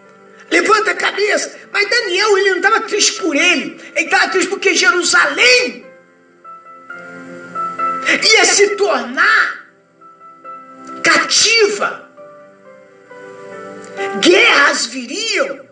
Levanta 0.51 0.91
a 0.91 0.95
cabeça. 0.95 1.57
Mas 1.71 1.89
Daniel, 1.89 2.37
ele 2.37 2.49
não 2.51 2.57
estava 2.57 2.81
triste 2.81 3.13
por 3.13 3.35
ele. 3.35 3.79
Ele 3.95 4.05
estava 4.05 4.29
triste 4.29 4.49
porque 4.49 4.73
Jerusalém 4.73 5.85
ia 8.23 8.45
se 8.45 8.75
tornar 8.75 9.67
cativa. 11.03 12.09
Guerras 14.21 14.85
viriam. 14.87 15.65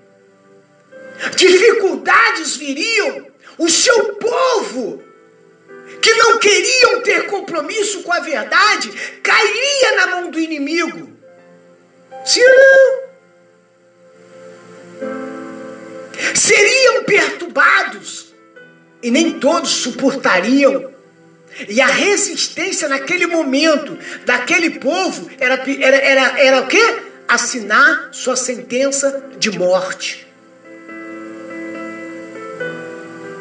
dificuldades 1.35 2.55
viriam, 2.55 3.27
o 3.57 3.69
seu 3.69 4.15
povo, 4.15 5.01
que 6.01 6.13
não 6.15 6.37
queriam 6.37 7.01
ter 7.01 7.27
compromisso 7.27 8.03
com 8.03 8.11
a 8.11 8.19
verdade, 8.19 8.91
cairia 9.21 9.95
na 9.95 10.07
mão 10.07 10.31
do 10.31 10.39
inimigo. 10.39 11.12
Sim 12.25 12.41
ou 12.41 12.49
não? 12.49 13.03
Seriam 16.33 17.03
perturbados 17.03 18.33
e 19.01 19.11
nem 19.11 19.39
todos 19.39 19.69
suportariam. 19.69 20.91
E 21.69 21.79
a 21.81 21.87
resistência 21.87 22.87
naquele 22.87 23.27
momento 23.27 23.97
daquele 24.25 24.71
povo 24.79 25.29
era, 25.39 25.55
era, 25.55 25.97
era, 25.97 26.39
era 26.39 26.61
o 26.61 26.67
quê? 26.67 27.03
Assinar 27.27 28.09
sua 28.11 28.35
sentença 28.35 29.29
de 29.37 29.51
morte. 29.51 30.27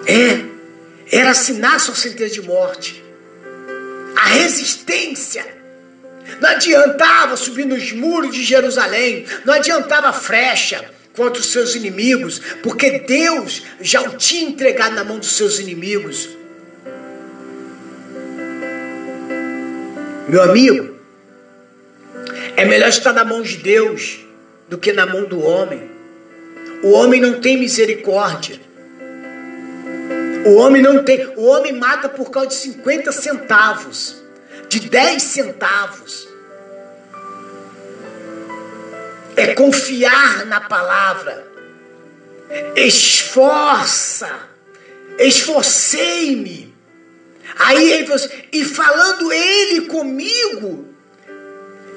É, 0.06 1.16
era 1.16 1.30
assinar 1.30 1.80
sua 1.80 1.94
sentença 1.94 2.34
de 2.34 2.42
morte. 2.42 3.02
A 4.16 4.26
resistência. 4.28 5.61
Não 6.40 6.50
adiantava 6.50 7.36
subir 7.36 7.64
nos 7.64 7.92
muros 7.92 8.34
de 8.34 8.44
Jerusalém, 8.44 9.26
não 9.44 9.54
adiantava 9.54 10.12
frecha 10.12 10.84
contra 11.14 11.40
os 11.40 11.52
seus 11.52 11.74
inimigos, 11.74 12.40
porque 12.62 13.00
Deus 13.00 13.62
já 13.80 14.00
o 14.02 14.16
tinha 14.16 14.48
entregado 14.48 14.94
na 14.94 15.04
mão 15.04 15.18
dos 15.18 15.32
seus 15.32 15.58
inimigos. 15.58 16.28
Meu 20.28 20.42
amigo, 20.42 20.96
é 22.56 22.64
melhor 22.64 22.88
estar 22.88 23.12
na 23.12 23.24
mão 23.24 23.42
de 23.42 23.56
Deus 23.58 24.20
do 24.68 24.78
que 24.78 24.92
na 24.92 25.04
mão 25.04 25.24
do 25.24 25.40
homem. 25.40 25.90
O 26.82 26.92
homem 26.92 27.20
não 27.20 27.40
tem 27.40 27.58
misericórdia. 27.58 28.58
O 30.46 30.54
homem 30.54 30.80
não 30.80 31.02
tem. 31.04 31.26
O 31.36 31.44
homem 31.44 31.72
mata 31.72 32.08
por 32.08 32.30
causa 32.30 32.48
de 32.48 32.54
50 32.54 33.12
centavos, 33.12 34.21
de 34.72 34.88
10 34.88 35.22
centavos. 35.22 36.26
É 39.36 39.54
confiar 39.54 40.46
na 40.46 40.62
palavra. 40.62 41.46
Esforça. 42.74 44.48
Esforcei-me. 45.18 46.74
Aí 47.58 47.92
ele 47.92 48.06
falou 48.06 48.24
assim, 48.24 48.42
e 48.50 48.64
falando 48.64 49.30
ele 49.30 49.82
comigo, 49.82 50.94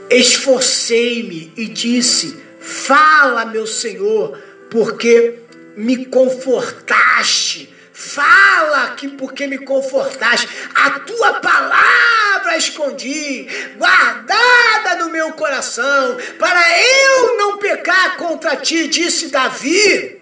esforcei-me 0.10 1.54
e 1.56 1.68
disse: 1.68 2.44
Fala, 2.60 3.46
meu 3.46 3.66
Senhor, 3.66 4.38
porque 4.70 5.40
me 5.78 6.06
confortaste 6.08 7.74
Fala 7.98 8.88
aqui 8.88 9.08
porque 9.08 9.48
me 9.48 9.58
confortaste. 9.58 10.50
A 10.76 11.00
tua 11.00 11.36
palavra 11.36 12.58
escondi, 12.58 13.48
guardada 13.78 14.96
no 15.00 15.10
meu 15.10 15.32
coração, 15.32 16.18
para 16.38 16.62
eu 16.78 17.38
não 17.38 17.58
pecar 17.58 18.18
contra 18.18 18.58
ti, 18.58 18.90
disse 18.90 19.30
Davi. 19.30 20.22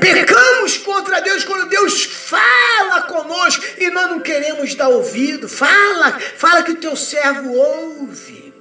Pecamos 0.00 0.76
contra 0.78 1.20
Deus 1.20 1.44
quando 1.44 1.68
Deus 1.68 2.02
fala 2.02 3.02
conosco 3.02 3.64
e 3.78 3.88
nós 3.90 4.10
não 4.10 4.18
queremos 4.18 4.74
dar 4.74 4.88
ouvido. 4.88 5.48
Fala, 5.48 6.18
fala 6.36 6.64
que 6.64 6.72
o 6.72 6.76
teu 6.76 6.96
servo 6.96 7.52
ouve. 7.52 8.52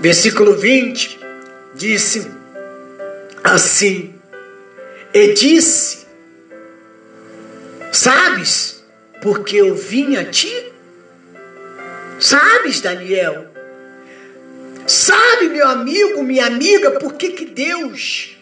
Versículo 0.00 0.56
20 0.56 1.21
disse 1.82 2.30
assim, 3.42 4.14
e 5.12 5.32
disse: 5.32 6.06
Sabes 7.90 8.84
porque 9.20 9.56
eu 9.56 9.74
vim 9.74 10.14
a 10.14 10.24
ti? 10.24 10.72
Sabes, 12.20 12.80
Daniel? 12.80 13.48
Sabe, 14.86 15.48
meu 15.48 15.66
amigo, 15.66 16.22
minha 16.22 16.46
amiga, 16.46 16.92
por 16.92 17.14
que, 17.14 17.30
que 17.30 17.46
Deus. 17.46 18.36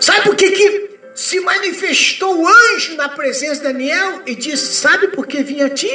Sabe 0.00 0.22
por 0.22 0.34
que, 0.34 0.50
que 0.50 0.98
se 1.14 1.38
manifestou 1.38 2.42
o 2.42 2.48
anjo 2.48 2.96
na 2.96 3.08
presença 3.08 3.56
de 3.56 3.72
Daniel 3.72 4.22
e 4.26 4.34
disse: 4.34 4.74
Sabe 4.74 5.06
por 5.08 5.24
que 5.24 5.44
vim 5.44 5.62
a 5.62 5.70
ti? 5.70 5.90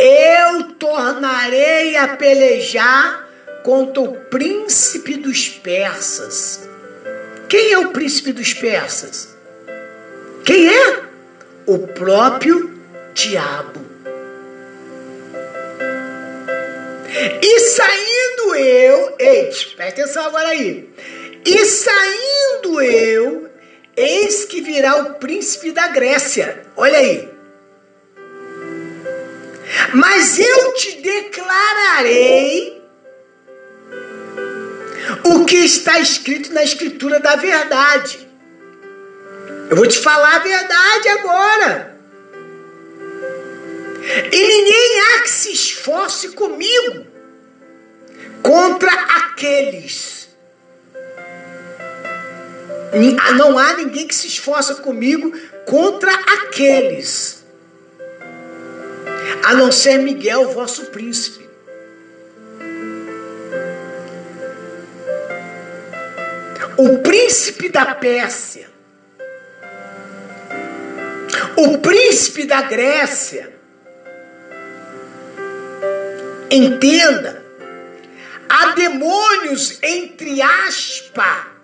Eu 0.00 0.72
tornarei 0.78 1.94
a 1.96 2.16
pelejar 2.16 3.27
contra 3.68 4.00
o 4.00 4.14
príncipe 4.30 5.18
dos 5.18 5.50
persas. 5.50 6.66
Quem 7.50 7.72
é 7.72 7.78
o 7.78 7.90
príncipe 7.90 8.32
dos 8.32 8.54
persas? 8.54 9.36
Quem 10.42 10.74
é? 10.74 11.02
O 11.66 11.86
próprio 11.86 12.80
diabo. 13.12 13.84
E 17.42 17.60
saindo 17.60 18.54
eu, 18.54 19.14
eis, 19.18 19.64
presta 19.64 20.00
atenção 20.00 20.24
agora 20.24 20.48
aí. 20.48 20.88
E 21.44 21.64
saindo 21.66 22.80
eu, 22.80 23.50
eis 23.94 24.46
que 24.46 24.62
virá 24.62 24.96
o 24.96 25.14
príncipe 25.16 25.72
da 25.72 25.88
Grécia. 25.88 26.62
Olha 26.74 26.96
aí. 26.96 27.28
Mas 29.92 30.38
eu 30.38 30.72
te 30.72 31.02
declararei 31.02 32.77
o 35.24 35.44
que 35.44 35.56
está 35.56 35.98
escrito 36.00 36.52
na 36.52 36.62
escritura 36.62 37.20
da 37.20 37.36
verdade. 37.36 38.26
Eu 39.70 39.76
vou 39.76 39.86
te 39.86 39.98
falar 39.98 40.36
a 40.36 40.38
verdade 40.40 41.08
agora. 41.08 41.98
E 44.32 44.46
ninguém 44.46 45.00
há 45.00 45.22
que 45.22 45.30
se 45.30 45.52
esforce 45.52 46.30
comigo 46.30 47.06
contra 48.42 48.90
aqueles. 48.90 50.28
Não 53.36 53.58
há 53.58 53.74
ninguém 53.74 54.06
que 54.06 54.14
se 54.14 54.26
esforça 54.26 54.76
comigo 54.76 55.30
contra 55.66 56.12
aqueles. 56.12 57.44
A 59.44 59.54
não 59.54 59.70
ser 59.70 59.98
Miguel, 59.98 60.50
vosso 60.50 60.86
príncipe. 60.86 61.47
O 66.78 66.98
príncipe 66.98 67.68
da 67.68 67.92
Pérsia, 67.96 68.70
o 71.56 71.78
príncipe 71.78 72.44
da 72.44 72.62
Grécia. 72.62 73.58
Entenda, 76.50 77.42
há 78.48 78.66
demônios 78.74 79.78
entre 79.82 80.40
aspas. 80.40 81.58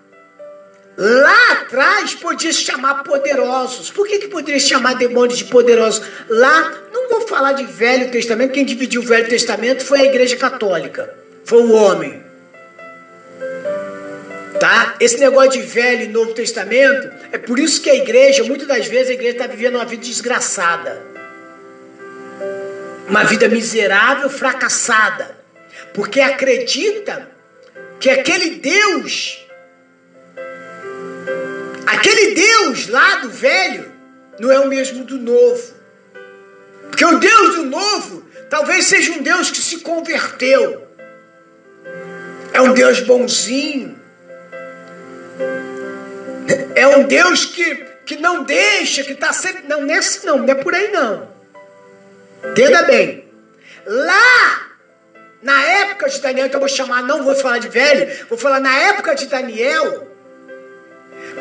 Lá 0.97 1.51
atrás 1.53 2.13
podia 2.15 2.53
chamar 2.53 3.03
poderosos. 3.03 3.89
Por 3.89 4.07
que, 4.07 4.19
que 4.19 4.27
poderia 4.27 4.59
chamar 4.59 4.95
demônios 4.95 5.39
de 5.39 5.45
poderosos? 5.45 6.05
Lá, 6.29 6.73
não 6.93 7.09
vou 7.09 7.27
falar 7.27 7.53
de 7.53 7.65
Velho 7.65 8.11
Testamento, 8.11 8.53
quem 8.53 8.63
dividiu 8.63 9.01
o 9.01 9.05
Velho 9.05 9.27
Testamento 9.27 9.83
foi 9.83 10.01
a 10.01 10.05
Igreja 10.05 10.37
Católica, 10.37 11.13
foi 11.43 11.63
o 11.63 11.73
homem. 11.73 12.24
Tá? 14.65 14.95
Esse 14.99 15.19
negócio 15.19 15.51
de 15.51 15.61
Velho 15.61 16.05
e 16.05 16.07
Novo 16.07 16.33
Testamento, 16.33 17.07
é 17.31 17.37
por 17.37 17.59
isso 17.59 17.79
que 17.83 17.87
a 17.87 17.93
igreja, 17.93 18.43
muitas 18.43 18.67
das 18.67 18.87
vezes, 18.87 19.11
a 19.11 19.13
igreja 19.13 19.33
está 19.33 19.45
vivendo 19.45 19.75
uma 19.75 19.85
vida 19.85 20.01
desgraçada. 20.01 21.05
Uma 23.07 23.23
vida 23.25 23.47
miserável, 23.47 24.27
fracassada. 24.27 25.37
Porque 25.93 26.19
acredita 26.19 27.29
que 27.99 28.09
aquele 28.09 28.55
Deus, 28.55 29.45
aquele 31.85 32.33
Deus 32.33 32.87
lá 32.87 33.17
do 33.17 33.29
velho, 33.29 33.91
não 34.39 34.51
é 34.51 34.59
o 34.59 34.67
mesmo 34.67 35.03
do 35.03 35.19
novo. 35.19 35.75
Porque 36.89 37.05
o 37.05 37.19
Deus 37.19 37.55
do 37.57 37.65
novo 37.65 38.25
talvez 38.49 38.85
seja 38.85 39.11
um 39.11 39.21
Deus 39.21 39.51
que 39.51 39.61
se 39.61 39.81
converteu. 39.81 40.87
É 42.51 42.59
um 42.61 42.73
Deus 42.73 42.99
bonzinho, 43.01 44.03
é 46.75 46.87
um 46.87 47.03
Deus 47.03 47.45
que, 47.45 47.75
que 48.05 48.17
não 48.17 48.43
deixa, 48.43 49.03
que 49.03 49.13
está 49.13 49.33
sempre. 49.33 49.63
Não, 49.67 49.81
nesse 49.81 50.25
não, 50.25 50.37
não 50.37 50.49
é 50.49 50.55
por 50.55 50.73
aí 50.73 50.91
não. 50.91 51.27
Entenda 52.51 52.83
bem. 52.83 53.25
Lá, 53.85 54.67
na 55.41 55.61
época 55.63 56.09
de 56.09 56.19
Daniel, 56.19 56.47
então 56.47 56.57
eu 56.59 56.67
vou 56.67 56.75
chamar, 56.75 57.03
não 57.03 57.23
vou 57.23 57.35
falar 57.35 57.59
de 57.59 57.69
velho, 57.69 58.25
vou 58.27 58.37
falar 58.37 58.59
na 58.59 58.75
época 58.75 59.15
de 59.15 59.27
Daniel. 59.27 60.11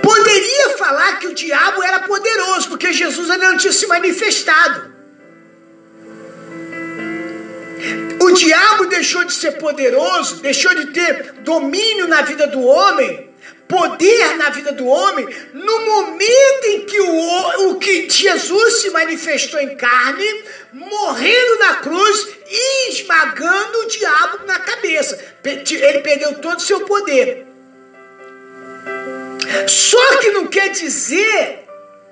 Poderia 0.03 0.77
falar 0.77 1.19
que 1.19 1.27
o 1.27 1.35
diabo 1.35 1.83
era 1.83 2.01
poderoso, 2.01 2.69
porque 2.69 2.93
Jesus 2.93 3.31
ainda 3.31 3.51
não 3.51 3.57
tinha 3.57 3.73
se 3.73 3.87
manifestado. 3.87 4.95
O 8.21 8.31
diabo 8.33 8.87
deixou 8.87 9.25
de 9.25 9.33
ser 9.33 9.53
poderoso, 9.53 10.37
deixou 10.37 10.75
de 10.75 10.87
ter 10.87 11.33
domínio 11.41 12.09
na 12.09 12.23
vida 12.23 12.47
do 12.47 12.63
homem, 12.63 13.31
poder 13.69 14.37
na 14.37 14.51
vida 14.51 14.73
do 14.73 14.87
homem, 14.87 15.27
no 15.53 15.87
momento 15.87 16.65
em 16.67 16.85
que 16.85 17.01
o, 17.01 17.71
o 17.71 17.79
que 17.79 18.09
Jesus 18.09 18.83
se 18.83 18.91
manifestou 18.91 19.61
em 19.61 19.77
carne, 19.77 20.45
morrendo 20.73 21.59
na 21.59 21.75
cruz 21.77 22.29
e 22.49 22.91
esmagando 22.91 23.79
o 23.79 23.87
diabo 23.87 24.47
na 24.47 24.59
cabeça. 24.59 25.19
Ele 25.45 26.01
perdeu 26.01 26.35
todo 26.35 26.59
o 26.59 26.63
seu 26.63 26.81
poder. 26.81 27.47
Só 29.69 30.17
que 30.19 30.31
não 30.31 30.47
quer 30.47 30.71
dizer, 30.71 31.65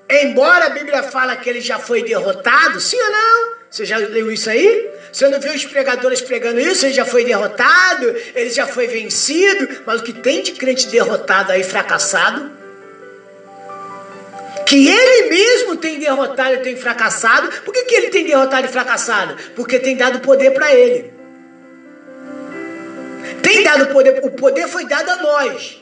embora 0.09 0.67
a 0.67 0.71
Bíblia 0.71 1.03
fala 1.03 1.37
que 1.37 1.51
ele 1.51 1.61
já 1.61 1.79
foi 1.79 2.03
derrotado, 2.03 2.81
sim 2.81 3.01
ou 3.01 3.11
não? 3.11 3.53
Você 3.71 3.85
já 3.85 3.97
leu 3.97 4.31
isso 4.31 4.49
aí? 4.51 4.92
Você 5.13 5.29
não 5.29 5.39
viu 5.39 5.53
os 5.53 5.65
pregadores 5.67 6.23
pregando 6.23 6.59
isso? 6.59 6.87
Ele 6.87 6.95
já 6.95 7.05
foi 7.05 7.23
derrotado, 7.25 8.17
ele 8.35 8.49
já 8.49 8.67
foi 8.67 8.87
vencido, 8.87 9.69
mas 9.85 10.01
o 10.01 10.05
que 10.05 10.13
tem 10.13 10.43
de 10.43 10.53
crente 10.53 10.89
derrotado 10.89 11.53
aí, 11.53 11.63
fracassado? 11.63 12.51
Que 14.67 14.89
ele 14.89 15.29
mesmo 15.29 15.77
tem 15.77 15.99
derrotado 15.99 16.55
e 16.55 16.59
tem 16.61 16.77
fracassado. 16.77 17.53
Por 17.63 17.75
que, 17.75 17.85
que 17.85 17.95
ele 17.95 18.09
tem 18.09 18.25
derrotado 18.25 18.67
e 18.67 18.71
fracassado? 18.71 19.37
Porque 19.55 19.79
tem 19.79 19.95
dado 19.95 20.21
poder 20.21 20.53
para 20.53 20.75
ele. 20.75 21.13
Tem 23.43 23.63
dado 23.63 23.89
poder, 23.89 24.21
o 24.23 24.31
poder 24.31 24.67
foi 24.67 24.87
dado 24.87 25.11
a 25.11 25.17
nós 25.17 25.79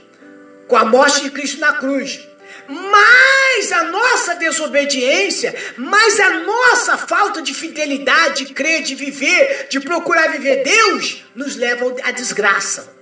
com 0.66 0.76
a 0.76 0.84
morte 0.84 1.20
de 1.20 1.30
Cristo 1.30 1.60
na 1.60 1.74
cruz. 1.74 2.29
Mas 2.70 3.72
a 3.72 3.83
nossa 3.83 4.37
desobediência, 4.37 5.52
mas 5.76 6.20
a 6.20 6.30
nossa 6.38 6.96
falta 6.96 7.42
de 7.42 7.52
fidelidade, 7.52 8.44
de 8.44 8.54
crer, 8.54 8.83
de 8.83 8.94
viver, 8.94 9.66
de 9.68 9.80
procurar 9.80 10.28
viver 10.30 10.62
Deus, 10.62 11.24
nos 11.35 11.56
leva 11.56 11.92
à 12.04 12.12
desgraça, 12.12 12.94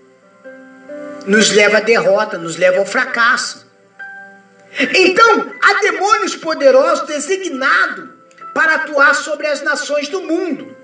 nos 1.26 1.50
leva 1.50 1.76
à 1.76 1.80
derrota, 1.80 2.38
nos 2.38 2.56
leva 2.56 2.78
ao 2.78 2.86
fracasso. 2.86 3.66
Então, 4.94 5.52
há 5.60 5.74
demônios 5.82 6.34
poderosos 6.34 7.06
designados 7.06 8.08
para 8.54 8.76
atuar 8.76 9.14
sobre 9.14 9.48
as 9.48 9.60
nações 9.60 10.08
do 10.08 10.22
mundo, 10.22 10.74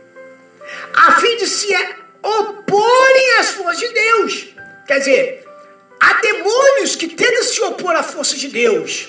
a 0.95 1.13
fim 1.21 1.37
de 1.39 1.47
se 1.47 1.75
oporem 2.23 3.39
às 3.39 3.49
forças 3.51 3.79
de 3.79 3.89
Deus. 3.89 4.49
Quer 4.87 4.99
dizer, 4.99 5.44
Há 6.05 6.21
demônios 6.21 6.97
que 6.97 7.09
tentam 7.09 7.43
se 7.45 7.63
opor 7.63 7.97
à 7.97 8.03
força 8.03 8.37
de 8.37 8.49
Deus. 8.49 9.09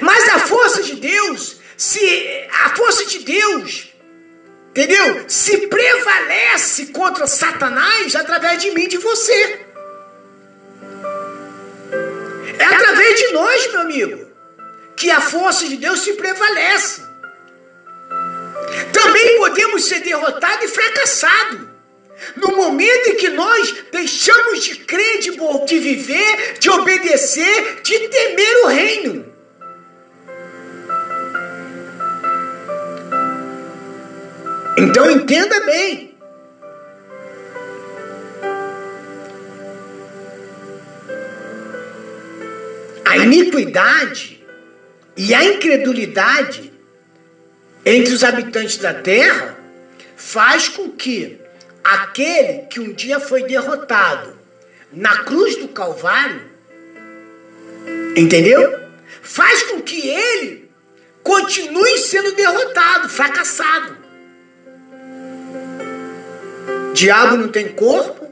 Mas 0.00 0.28
a 0.28 0.38
força 0.38 0.84
de 0.84 0.94
Deus, 0.94 1.56
se 1.76 2.46
a 2.64 2.76
força 2.76 3.04
de 3.06 3.18
Deus, 3.20 3.92
entendeu? 4.70 5.24
Se 5.26 5.66
prevalece 5.66 6.86
contra 6.86 7.26
Satanás 7.26 8.14
através 8.14 8.62
de 8.62 8.70
mim, 8.70 8.86
de 8.86 8.98
você. 8.98 9.66
É 12.56 12.64
através 12.64 13.20
de 13.20 13.32
nós, 13.32 13.72
meu 13.72 13.80
amigo, 13.80 14.28
que 14.96 15.10
a 15.10 15.20
força 15.20 15.66
de 15.66 15.76
Deus 15.76 16.00
se 16.00 16.12
prevalece. 16.12 17.02
Também 18.92 19.38
podemos 19.38 19.84
ser 19.84 20.00
derrotados 20.00 20.66
e 20.66 20.68
fracassados. 20.68 21.73
No 22.36 22.56
momento 22.56 23.08
em 23.08 23.16
que 23.16 23.28
nós 23.30 23.74
deixamos 23.92 24.64
de 24.64 24.76
crer, 24.76 25.18
de, 25.18 25.30
de 25.66 25.78
viver, 25.78 26.58
de 26.58 26.70
obedecer, 26.70 27.80
de 27.82 27.98
temer 28.08 28.56
o 28.64 28.66
reino. 28.68 29.34
Então 34.76 35.10
entenda 35.10 35.60
bem. 35.60 36.14
A 43.04 43.16
iniquidade 43.18 44.44
e 45.16 45.32
a 45.32 45.44
incredulidade 45.44 46.72
entre 47.86 48.12
os 48.12 48.24
habitantes 48.24 48.78
da 48.78 48.92
terra 48.92 49.56
faz 50.16 50.68
com 50.68 50.90
que 50.90 51.38
aquele 51.84 52.66
que 52.70 52.80
um 52.80 52.92
dia 52.94 53.20
foi 53.20 53.44
derrotado 53.44 54.34
na 54.90 55.18
cruz 55.24 55.56
do 55.56 55.68
Calvário, 55.68 56.40
entendeu? 58.16 58.80
Faz 59.20 59.64
com 59.64 59.82
que 59.82 60.08
ele 60.08 60.70
continue 61.22 61.98
sendo 61.98 62.32
derrotado, 62.32 63.08
fracassado. 63.08 63.96
Diabo 66.94 67.36
não 67.36 67.48
tem 67.48 67.68
corpo, 67.68 68.26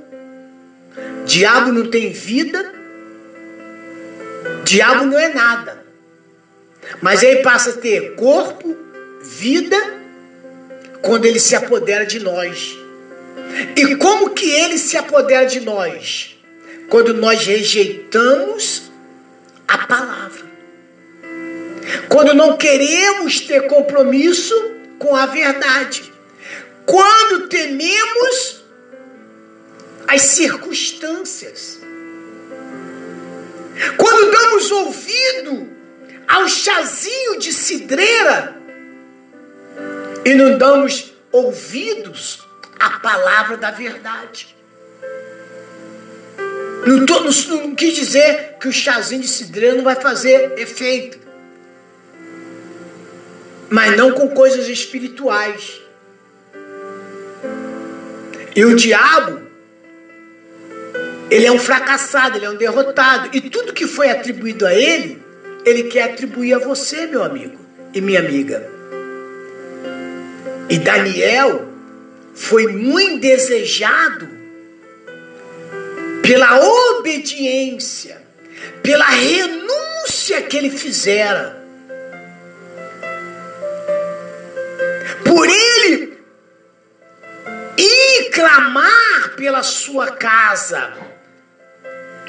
diabo 1.27 1.73
não 1.73 1.91
tem 1.91 2.13
vida, 2.13 2.73
diabo 4.65 5.05
não 5.07 5.19
é 5.19 5.29
nada. 5.29 5.83
Mas 7.01 7.23
ele 7.23 7.43
passa 7.43 7.71
a 7.71 7.75
ter 7.75 8.15
corpo, 8.15 8.77
vida, 9.23 9.77
quando 11.01 11.25
ele 11.25 11.41
se 11.41 11.57
apodera 11.57 12.07
de 12.07 12.21
nós. 12.21 12.82
E 13.77 13.97
como 13.97 14.31
que 14.31 14.51
ele 14.51 14.79
se 14.79 14.97
apodera 14.97 15.47
de 15.47 15.61
nós? 15.61 16.37
Quando 16.89 17.15
nós 17.15 17.45
rejeitamos 17.45 18.91
a 19.67 19.79
palavra. 19.79 20.45
Quando 22.09 22.35
não 22.35 22.57
queremos 22.57 23.41
ter 23.41 23.67
compromisso 23.67 24.55
com 24.99 25.17
a 25.17 25.27
verdade. 25.27 26.13
Quando 26.85 27.49
tememos 27.49 28.63
as 30.07 30.23
circunstâncias. 30.23 31.81
Quando 33.97 34.31
damos 34.31 34.71
ouvido 34.71 35.69
ao 36.29 36.49
chazinho 36.49 37.39
de 37.39 37.53
cidreira 37.53 38.57
e 40.25 40.35
não 40.35 40.57
damos 40.57 41.13
ouvidos 41.33 42.41
a 42.83 42.91
palavra 42.99 43.57
da 43.57 43.71
verdade. 43.71 44.57
Não, 46.87 47.07
tô, 47.07 47.21
não, 47.21 47.31
não 47.59 47.75
quis 47.77 47.95
dizer 47.95 48.57
que 48.61 48.67
o 48.67 48.73
chazinho 48.73 49.21
de 49.23 49.29
cidreira 49.29 49.77
não 49.77 49.85
vai 49.85 49.95
fazer 49.95 50.59
efeito. 50.59 51.19
Mas 53.71 53.97
não 53.97 54.13
com 54.13 54.29
coisas 54.29 54.69
espirituais. 54.69 55.81
E 58.55 58.65
o 58.65 58.75
diabo, 58.75 59.41
ele 61.31 61.47
é 61.47 61.53
um 61.53 61.59
fracassado, 61.59 62.37
ele 62.37 62.47
é 62.47 62.51
um 62.51 62.57
derrotado. 62.57 63.31
E 63.33 63.41
tudo 63.41 63.73
que 63.73 63.87
foi 63.87 64.11
atribuído 64.11 64.67
a 64.67 64.75
ele, 64.75 65.23
ele 65.65 65.85
quer 65.85 66.11
atribuir 66.11 66.55
a 66.55 66.59
você, 66.59 67.07
meu 67.07 67.23
amigo 67.23 67.59
e 67.95 68.01
minha 68.01 68.19
amiga. 68.19 68.69
E 70.69 70.79
Daniel, 70.79 71.72
foi 72.35 72.67
muito 72.67 73.21
desejado 73.21 74.29
pela 76.23 76.61
obediência, 76.61 78.23
pela 78.83 79.07
renúncia 79.07 80.43
que 80.43 80.57
ele 80.57 80.71
fizera. 80.71 81.61
Por 85.25 85.49
ele 85.49 86.19
ir 87.77 88.31
clamar 88.31 89.35
pela 89.37 89.63
sua 89.63 90.13
casa, 90.13 90.93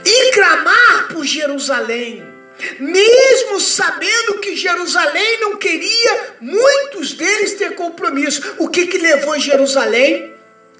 e 0.06 0.32
clamar 0.34 1.08
por 1.10 1.26
Jerusalém 1.26 2.33
mesmo 2.80 3.60
sabendo 3.60 4.40
que 4.40 4.56
Jerusalém 4.56 5.40
não 5.42 5.58
queria 5.58 6.36
muitos 6.40 7.14
deles 7.14 7.54
ter 7.54 7.76
compromisso. 7.76 8.56
O 8.58 8.70
que 8.70 8.88
que 8.88 8.98
levou 8.98 9.38
Jerusalém 9.40 10.34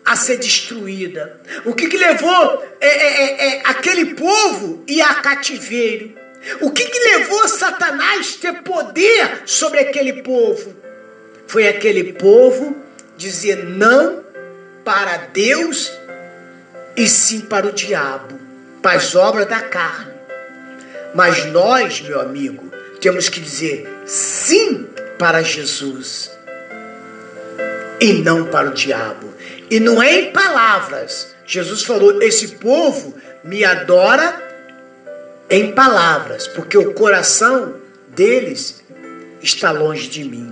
a 0.06 0.16
ser 0.16 0.38
destruída? 0.38 1.40
O 1.66 1.74
que 1.74 1.88
que 1.88 1.98
levou 1.98 2.64
é, 2.80 2.88
é, 2.88 3.24
é, 3.24 3.48
é 3.48 3.62
aquele 3.66 4.14
povo 4.14 4.84
e 4.88 5.02
a 5.02 5.16
cativeiro? 5.16 6.14
O 6.62 6.72
que 6.72 6.86
que 6.86 7.00
levou 7.00 7.48
Satanás 7.48 8.36
ter 8.36 8.62
poder 8.64 9.44
sobre 9.46 9.80
aquele 9.80 10.22
povo? 10.22 10.76
Foi 11.48 11.68
aquele 11.68 12.14
povo 12.14 12.76
dizer 13.18 13.64
não 13.64 14.24
para 14.84 15.18
Deus 15.18 15.92
e 16.96 17.08
sim 17.08 17.42
para 17.42 17.68
o 17.68 17.72
diabo, 17.72 18.40
para 18.82 18.98
as 18.98 19.16
obras 19.16 19.48
da 19.48 19.62
carne. 19.62 20.13
Mas 21.14 21.46
nós, 21.52 22.02
meu 22.02 22.20
amigo, 22.20 22.72
temos 23.00 23.30
que 23.30 23.40
dizer 23.40 23.88
sim 24.06 24.88
para 25.20 25.44
Jesus 25.44 26.32
e 28.00 28.14
não 28.14 28.46
para 28.46 28.70
o 28.70 28.74
diabo. 28.74 29.34
E 29.70 29.80
não 29.80 30.02
é 30.02 30.20
em 30.20 30.32
palavras. 30.32 31.34
Jesus 31.46 31.84
falou: 31.84 32.22
esse 32.22 32.56
povo 32.56 33.16
me 33.44 33.64
adora 33.64 34.42
em 35.50 35.72
palavras, 35.74 36.48
porque 36.48 36.78
o 36.78 36.94
coração 36.94 37.76
deles 38.08 38.84
está 39.42 39.72
longe 39.72 40.08
de 40.08 40.24
mim. 40.24 40.52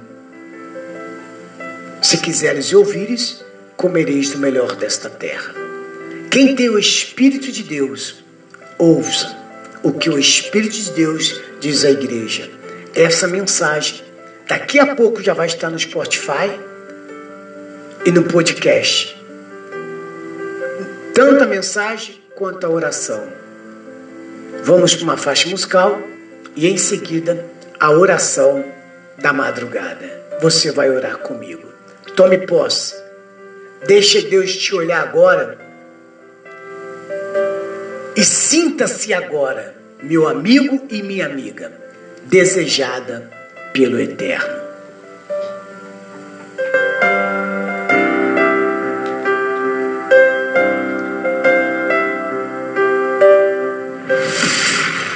Se 2.02 2.18
quiseres 2.18 2.68
e 2.68 2.76
ouvires, 2.76 3.44
comereis 3.78 4.30
do 4.32 4.38
melhor 4.38 4.76
desta 4.76 5.10
terra. 5.10 5.54
Quem 6.30 6.56
tem 6.56 6.70
o 6.70 6.80
Espírito 6.80 7.52
de 7.52 7.64
Deus, 7.64 8.24
ouça 8.78 9.41
o 9.84 9.92
que 9.92 10.10
o 10.10 10.18
Espírito 10.18 10.76
de 10.76 10.92
Deus 10.92 11.42
diz 11.60 11.84
à 11.84 11.92
igreja. 11.92 12.50
Essa 12.94 13.28
mensagem, 13.28 14.02
daqui 14.48 14.80
a 14.80 14.96
pouco 14.96 15.22
já 15.22 15.34
vai 15.34 15.48
estar 15.48 15.70
no 15.70 15.80
Spotify 15.80 16.52
e 18.06 18.12
no 18.12 18.24
podcast. 18.24 19.18
Tanto 21.14 21.44
a 21.44 21.48
mensagem 21.48 22.22
quanto 22.36 22.66
a 22.66 22.70
oração. 22.70 23.28
Vamos 24.64 24.96
para 24.96 25.04
uma 25.04 25.18
faixa 25.18 25.50
musical 25.50 26.00
e 26.56 26.68
em 26.68 26.78
seguida 26.78 27.46
a 27.80 27.92
oração 27.92 28.64
da 29.18 29.34
madrugada. 29.34 30.22
Você 30.42 30.72
vai 30.72 30.90
orar 30.90 31.18
comigo. 31.20 31.68
Tome 32.16 32.46
posse. 32.46 32.96
Deixe 33.88 34.22
Deus 34.22 34.56
te 34.56 34.76
olhar 34.76 35.02
agora 35.02 35.71
e 38.22 38.24
sinta-se 38.24 39.12
agora, 39.16 39.76
meu 40.04 40.28
amigo 40.28 40.86
e 40.92 41.02
minha 41.02 41.26
amiga, 41.26 41.72
desejada 42.26 43.28
pelo 43.74 44.00
Eterno. 44.00 44.62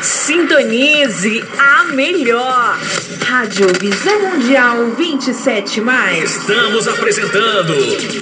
Sintonize 0.01 1.43
a 1.59 1.83
melhor. 1.93 2.94
Rádio 3.35 3.67
Visão 3.81 4.21
Mundial 4.21 4.91
27 4.91 5.81
mais. 5.81 6.37
Estamos 6.37 6.87
apresentando 6.87 7.75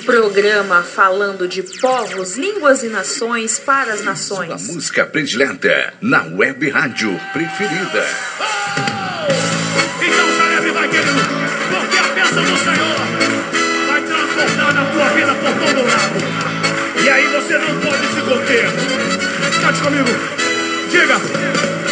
Programa 0.04 0.82
falando 0.82 1.48
de 1.48 1.62
povos, 1.62 2.36
línguas 2.36 2.82
e 2.82 2.88
nações 2.88 3.60
para 3.60 3.94
as 3.94 4.02
A 4.02 4.06
nações. 4.06 4.74
música 4.74 5.06
predileta 5.06 5.94
na 6.02 6.24
web 6.24 6.68
rádio 6.68 7.16
preferida. 7.32 8.08
Então 10.02 10.28
celebra 10.36 10.74
vai 10.74 10.90
querido, 10.90 11.22
porque 11.70 11.98
a 12.00 12.14
bênção 12.16 12.44
do 12.44 12.58
Senhor 12.58 13.88
vai 13.88 14.02
transportar 14.02 14.78
a 14.80 14.86
tua 14.94 15.10
vida 15.10 15.36
por 15.36 15.54
todo 15.60 15.88
lado. 15.88 17.04
E 17.04 17.10
aí 17.10 17.28
você 17.28 17.56
não 17.60 17.80
pode 17.82 18.08
se 18.08 18.22
conter. 18.22 18.66
Cante 19.62 19.80
comigo, 19.80 20.10
diga. 20.90 21.83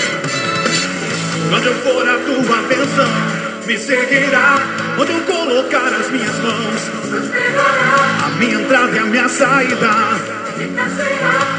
Onde 1.53 1.67
eu 1.67 1.73
for 1.75 2.07
a 2.07 2.17
tua 2.17 2.57
bênção 2.67 3.41
me 3.65 3.77
seguirá. 3.77 4.59
Onde 4.97 5.11
eu 5.11 5.21
colocar 5.21 5.93
as 5.93 6.09
minhas 6.09 6.37
mãos, 6.39 6.81
a 8.25 8.29
minha 8.37 8.55
entrada 8.55 8.95
e 8.95 8.99
a 8.99 9.03
minha 9.03 9.27
saída. 9.27 9.89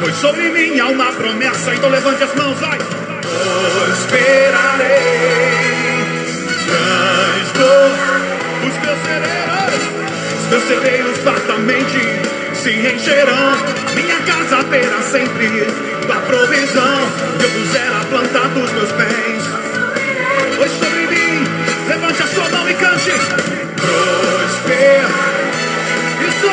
Pois 0.00 0.14
sobre 0.16 0.48
mim 0.50 0.78
há 0.80 0.86
uma 0.86 1.12
promessa, 1.12 1.74
então 1.74 1.90
levante 1.90 2.22
as 2.22 2.34
mãos, 2.34 2.58
vai. 2.58 2.78
Oh, 2.78 3.92
esperarei, 3.92 5.32
os 8.62 8.78
meus 8.78 8.98
celeiros, 9.02 9.82
os 10.38 10.48
meus 10.50 10.62
celeiros 10.64 11.18
fartamente 11.18 12.00
se 12.54 12.70
encherão. 12.70 13.56
Minha 13.94 14.18
casa 14.20 14.64
terá 14.64 15.02
sempre 15.02 15.66
tua 16.06 16.16
provisão. 16.16 17.08
Eu 17.42 17.50
puser 17.50 17.90
a 18.00 18.04
planta 18.04 18.48
dos 18.48 18.72
meus 18.72 18.92
pés, 18.92 19.61
pois 20.56 20.70
sobre 20.72 21.06
mim, 21.06 21.44
levante 21.88 22.22
a 22.22 22.26
sua 22.26 22.48
mão 22.48 22.68
e 22.68 22.74
cante. 22.74 23.10
Prospera. 23.76 25.08
Isso 26.28 26.46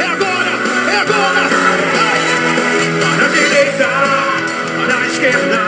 é 0.00 0.04
agora, 0.04 0.52
é 0.92 0.96
agora. 0.96 1.48
Para 3.00 3.24
a 3.24 3.28
direita, 3.28 3.88
para 4.76 4.98
a 4.98 5.06
esquerda, 5.06 5.67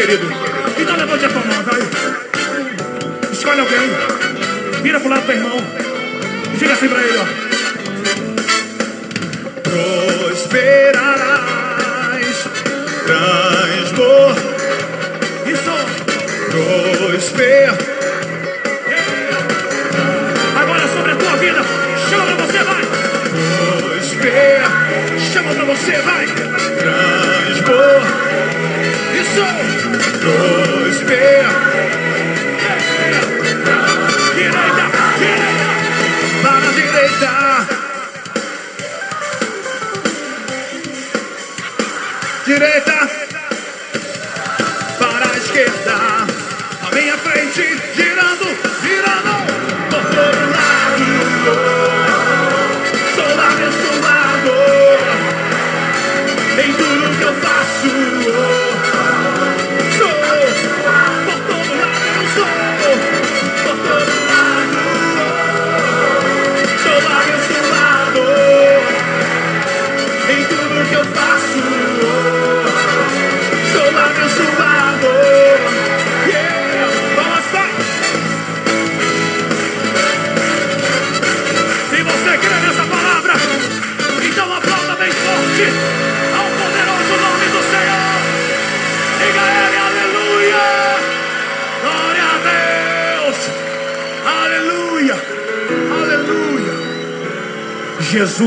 querido. 0.00 0.49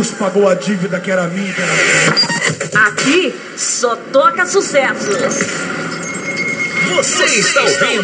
Jesus 0.04 0.18
pagou 0.20 0.50
a 0.50 0.54
dívida 0.54 1.00
que 1.00 1.10
era 1.10 1.28
minha. 1.28 1.54
que 1.54 1.62
era 1.62 1.72
minha. 1.72 2.88
Aqui 2.88 3.34
só 3.56 3.96
toca 3.96 4.46
sucessos. 4.46 5.16
Você 6.96 7.24
está 7.24 7.64
ouvindo? 7.64 8.04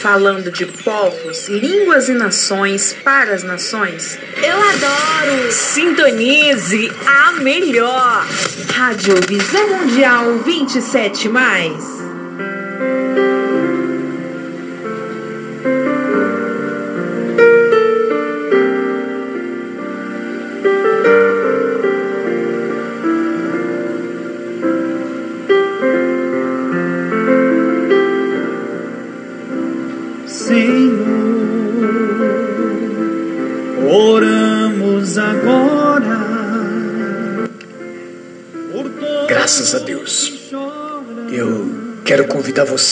Falando 0.00 0.50
de 0.50 0.64
povos, 0.64 1.48
línguas 1.48 2.08
e 2.08 2.14
nações 2.14 2.96
para 3.04 3.34
as 3.34 3.42
nações. 3.42 4.18
Eu 4.42 4.56
adoro. 4.56 5.52
Sintonize 5.52 6.90
a 7.06 7.32
melhor. 7.32 8.26
Rádio 8.72 9.14
Visão 9.28 9.68
Mundial 9.68 10.38
27 10.38 11.28
mais. 11.28 11.91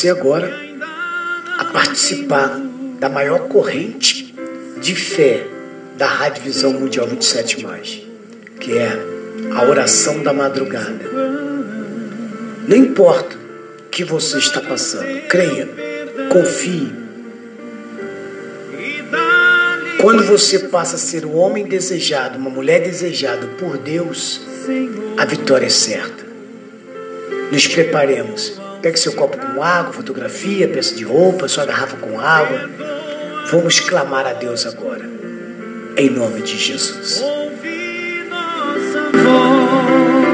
Você 0.00 0.08
agora 0.08 0.50
a 1.58 1.64
participar 1.66 2.58
da 2.98 3.10
maior 3.10 3.48
corrente 3.48 4.34
de 4.80 4.94
fé 4.94 5.46
da 5.98 6.06
Rádio 6.06 6.42
Visão 6.42 6.72
Mundial 6.72 7.06
27, 7.06 8.08
que 8.58 8.78
é 8.78 8.98
a 9.54 9.62
oração 9.68 10.22
da 10.22 10.32
madrugada. 10.32 11.04
Não 12.66 12.74
importa 12.74 13.36
o 13.36 13.90
que 13.90 14.02
você 14.02 14.38
está 14.38 14.62
passando, 14.62 15.28
creia, 15.28 15.68
confie. 16.32 16.90
Quando 20.00 20.22
você 20.22 20.60
passa 20.60 20.96
a 20.96 20.98
ser 20.98 21.26
um 21.26 21.36
homem 21.36 21.66
desejado, 21.66 22.38
uma 22.38 22.48
mulher 22.48 22.80
desejada 22.80 23.46
por 23.58 23.76
Deus, 23.76 24.40
a 25.18 25.26
vitória 25.26 25.66
é 25.66 25.70
certa. 25.70 26.24
Nos 27.52 27.66
preparemos. 27.66 28.69
Pegue 28.82 28.98
seu 28.98 29.12
copo 29.12 29.36
com 29.36 29.62
água, 29.62 29.92
fotografia, 29.92 30.66
peça 30.66 30.94
de 30.94 31.04
roupa, 31.04 31.46
sua 31.48 31.66
garrafa 31.66 31.98
com 31.98 32.18
água. 32.18 32.70
Vamos 33.50 33.78
clamar 33.80 34.26
a 34.26 34.32
Deus 34.32 34.66
agora. 34.66 35.04
Em 35.96 36.08
nome 36.08 36.40
de 36.40 36.56
Jesus. 36.56 37.20
ouvi 37.20 38.24
nossa 38.30 39.10
voz, 39.12 40.32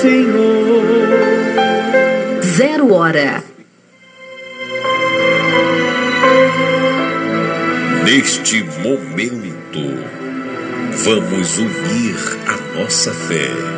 Senhor. 0.00 0.84
Zero 2.42 2.94
hora. 2.94 3.44
Neste 8.04 8.62
momento, 8.62 9.80
vamos 11.04 11.58
unir 11.58 12.16
a 12.46 12.56
nossa 12.80 13.12
fé. 13.12 13.77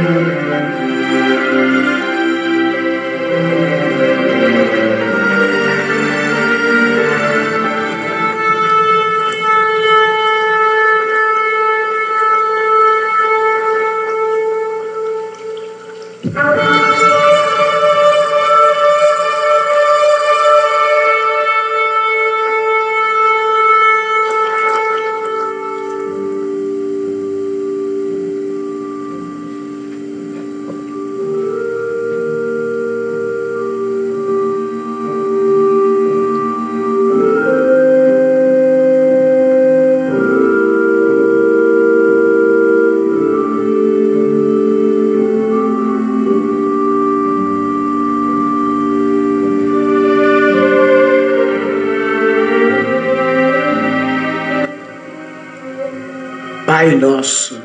Nosso 57.01 57.59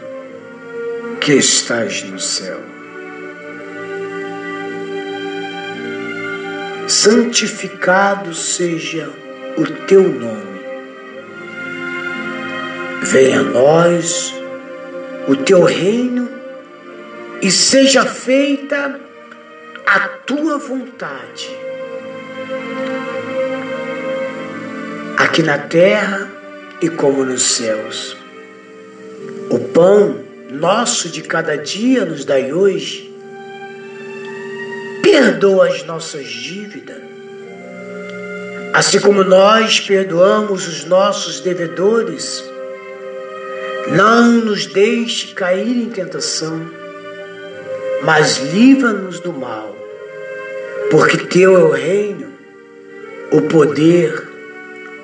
que 1.20 1.34
estás 1.34 2.02
no 2.04 2.18
céu, 2.18 2.58
santificado 6.88 8.32
seja 8.32 9.12
o 9.58 9.66
teu 9.86 10.08
nome. 10.08 10.56
Venha 13.02 13.40
a 13.40 13.42
nós 13.42 14.34
o 15.28 15.36
teu 15.36 15.64
reino 15.64 16.30
e 17.42 17.50
seja 17.50 18.06
feita 18.06 18.98
a 19.86 20.00
tua 20.24 20.56
vontade, 20.56 21.54
aqui 25.18 25.42
na 25.42 25.58
terra 25.58 26.26
e 26.80 26.88
como 26.88 27.22
nos 27.22 27.42
céus. 27.42 28.25
Pão 29.76 30.24
nosso 30.50 31.10
de 31.10 31.20
cada 31.20 31.54
dia 31.54 32.06
nos 32.06 32.24
dai 32.24 32.50
hoje. 32.50 33.14
Perdoa 35.02 35.68
as 35.68 35.84
nossas 35.84 36.26
dívidas, 36.26 36.96
assim 38.72 38.98
como 38.98 39.22
nós 39.22 39.78
perdoamos 39.78 40.66
os 40.66 40.86
nossos 40.86 41.40
devedores. 41.40 42.42
Não 43.88 44.32
nos 44.32 44.64
deixe 44.64 45.34
cair 45.34 45.76
em 45.76 45.90
tentação, 45.90 46.58
mas 48.02 48.38
livra-nos 48.38 49.20
do 49.20 49.30
mal, 49.30 49.76
porque 50.90 51.18
teu 51.18 51.54
é 51.54 51.62
o 51.62 51.70
reino, 51.70 52.32
o 53.30 53.42
poder 53.42 54.26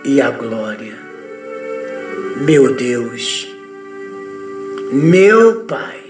e 0.03 0.19
a 0.19 0.31
glória. 0.31 0.97
Meu 2.39 2.75
Deus, 2.75 3.52
meu 4.93 5.65
Pai, 5.65 6.05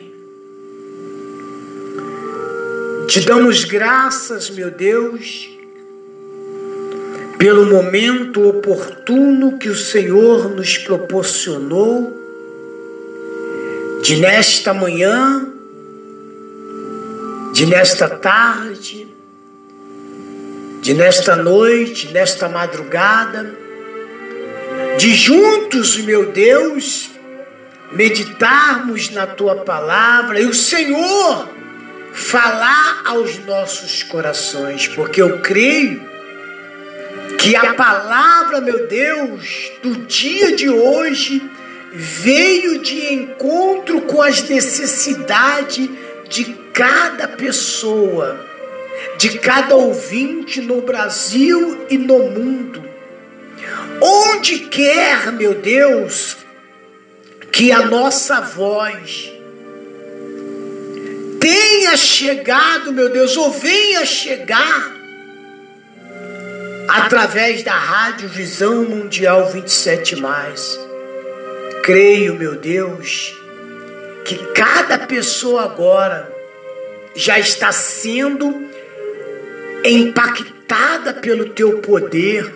te 3.06 3.20
damos 3.20 3.64
graças, 3.64 4.50
meu 4.50 4.72
Deus, 4.72 5.48
pelo 7.38 7.66
momento 7.66 8.48
oportuno 8.48 9.56
que 9.56 9.68
o 9.68 9.76
Senhor 9.76 10.50
nos 10.50 10.78
proporcionou 10.78 12.12
de 14.02 14.16
nesta 14.16 14.74
manhã, 14.74 15.46
de 17.52 17.66
nesta 17.66 18.08
tarde, 18.08 19.06
de 20.80 20.92
nesta 20.92 21.36
noite, 21.36 22.12
nesta 22.12 22.48
madrugada, 22.48 23.48
de 24.98 25.14
juntos, 25.14 25.98
meu 25.98 26.32
Deus, 26.32 27.11
meditarmos 27.92 29.10
na 29.10 29.26
tua 29.26 29.56
palavra 29.56 30.40
e 30.40 30.46
o 30.46 30.54
Senhor 30.54 31.48
falar 32.12 33.02
aos 33.04 33.38
nossos 33.44 34.02
corações, 34.02 34.88
porque 34.88 35.20
eu 35.20 35.40
creio 35.40 36.10
que 37.38 37.56
a 37.56 37.74
palavra, 37.74 38.60
meu 38.60 38.86
Deus, 38.86 39.72
do 39.82 39.96
dia 40.06 40.54
de 40.54 40.68
hoje 40.68 41.42
veio 41.92 42.78
de 42.78 43.12
encontro 43.14 44.02
com 44.02 44.22
as 44.22 44.48
necessidades 44.48 45.88
de 46.28 46.44
cada 46.72 47.28
pessoa, 47.28 48.40
de 49.18 49.38
cada 49.38 49.74
ouvinte 49.74 50.60
no 50.60 50.80
Brasil 50.82 51.86
e 51.90 51.98
no 51.98 52.18
mundo. 52.30 52.82
Onde 54.00 54.60
quer, 54.60 55.32
meu 55.32 55.54
Deus, 55.54 56.38
que 57.52 57.70
a 57.70 57.84
nossa 57.86 58.40
voz 58.40 59.30
tenha 61.38 61.96
chegado, 61.96 62.92
meu 62.92 63.10
Deus, 63.10 63.36
ou 63.36 63.50
venha 63.52 64.06
chegar 64.06 64.90
através 66.88 67.62
da 67.62 67.74
Rádio 67.74 68.28
Visão 68.28 68.84
Mundial 68.84 69.50
27 69.50 70.16
mais. 70.16 70.80
Creio, 71.82 72.34
meu 72.36 72.56
Deus, 72.56 73.34
que 74.24 74.36
cada 74.54 74.98
pessoa 74.98 75.64
agora 75.64 76.32
já 77.14 77.38
está 77.38 77.70
sendo 77.70 78.66
impactada 79.84 81.12
pelo 81.14 81.50
teu 81.50 81.80
poder, 81.80 82.50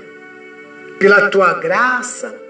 pela 0.99 1.29
tua 1.29 1.55
graça, 1.55 2.46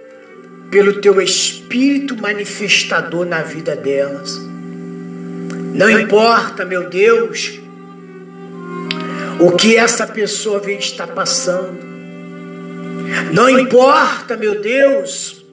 pelo 0.71 1.01
teu 1.01 1.21
espírito 1.21 2.17
manifestador 2.21 3.25
na 3.25 3.43
vida 3.43 3.77
delas. 3.77 4.37
Não 5.75 5.91
importa, 5.91 6.65
meu 6.65 6.89
Deus, 6.89 7.61
o 9.39 9.53
que 9.53 9.77
essa 9.77 10.07
pessoa 10.07 10.59
vem 10.59 10.79
estar 10.79 11.07
passando. 11.09 11.79
Não 13.33 13.49
importa, 13.49 14.37
meu 14.37 14.61
Deus, 14.61 15.45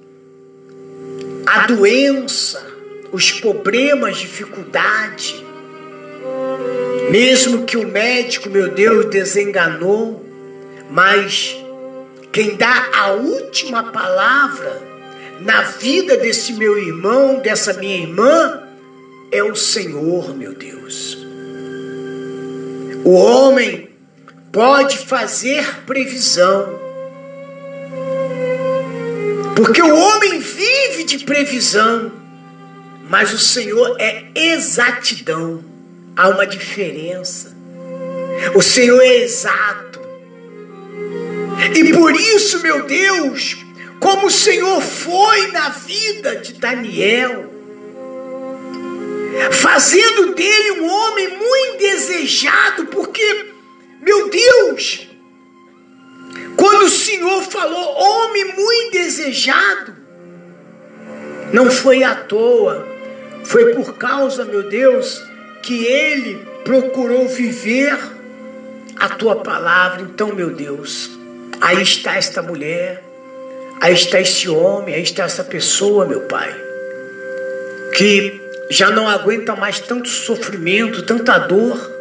a 1.45 1.67
doença, 1.67 2.65
os 3.11 3.31
problemas, 3.31 4.17
dificuldade. 4.17 5.45
Mesmo 7.11 7.65
que 7.65 7.77
o 7.77 7.87
médico, 7.87 8.49
meu 8.49 8.69
Deus, 8.69 9.05
desenganou, 9.07 10.25
mas 10.89 11.55
quem 12.31 12.55
dá 12.55 12.89
a 12.93 13.11
última 13.11 13.91
palavra 13.91 14.92
na 15.43 15.63
vida 15.63 16.17
desse 16.17 16.53
meu 16.53 16.77
irmão, 16.77 17.39
dessa 17.39 17.73
minha 17.73 17.97
irmã, 17.97 18.63
é 19.31 19.43
o 19.43 19.55
Senhor, 19.55 20.35
meu 20.35 20.53
Deus. 20.53 21.17
O 23.03 23.11
homem 23.11 23.89
pode 24.51 24.99
fazer 24.99 25.81
previsão, 25.85 26.79
porque 29.55 29.81
o 29.81 29.93
homem 29.93 30.39
vive 30.39 31.03
de 31.03 31.25
previsão, 31.25 32.11
mas 33.09 33.33
o 33.33 33.37
Senhor 33.37 33.97
é 33.99 34.25
exatidão. 34.33 35.63
Há 36.15 36.29
uma 36.29 36.45
diferença. 36.45 37.53
O 38.53 38.61
Senhor 38.61 39.01
é 39.01 39.23
exato. 39.23 39.99
E 41.75 41.91
por 41.91 42.13
isso, 42.15 42.61
meu 42.61 42.85
Deus, 42.85 43.62
como 44.03 44.27
o 44.27 44.31
Senhor 44.31 44.81
foi 44.81 45.47
na 45.53 45.69
vida 45.69 46.35
de 46.35 46.55
Daniel, 46.55 47.49
fazendo 49.53 50.35
dele 50.35 50.81
um 50.81 50.91
homem 50.91 51.37
muito 51.37 51.77
desejado, 51.77 52.87
porque, 52.87 53.45
meu 54.01 54.29
Deus, 54.29 55.07
quando 56.57 56.83
o 56.83 56.89
Senhor 56.89 57.43
falou 57.43 57.97
homem 57.97 58.53
muito 58.53 58.91
desejado, 58.91 59.95
não 61.53 61.71
foi 61.71 62.03
à 62.03 62.13
toa, 62.13 62.85
foi 63.45 63.73
por 63.73 63.97
causa, 63.97 64.43
meu 64.43 64.67
Deus, 64.67 65.23
que 65.61 65.85
ele 65.85 66.45
procurou 66.65 67.29
viver 67.29 67.97
a 68.97 69.07
tua 69.07 69.37
palavra. 69.37 70.01
Então, 70.01 70.35
meu 70.35 70.49
Deus, 70.49 71.09
aí 71.61 71.81
está 71.81 72.17
esta 72.17 72.41
mulher, 72.41 73.02
aí 73.83 73.93
está 73.93 74.19
este 74.19 74.49
homem, 74.49 74.95
aí 74.95 75.03
está 75.03 75.23
essa 75.23 75.43
pessoa, 75.43 76.05
meu 76.05 76.21
Pai, 76.21 76.55
que 77.93 78.41
já 78.69 78.89
não 78.89 79.07
aguenta 79.07 79.55
mais 79.55 79.79
tanto 79.79 80.09
sofrimento, 80.09 81.03
tanta 81.03 81.37
dor 81.37 81.93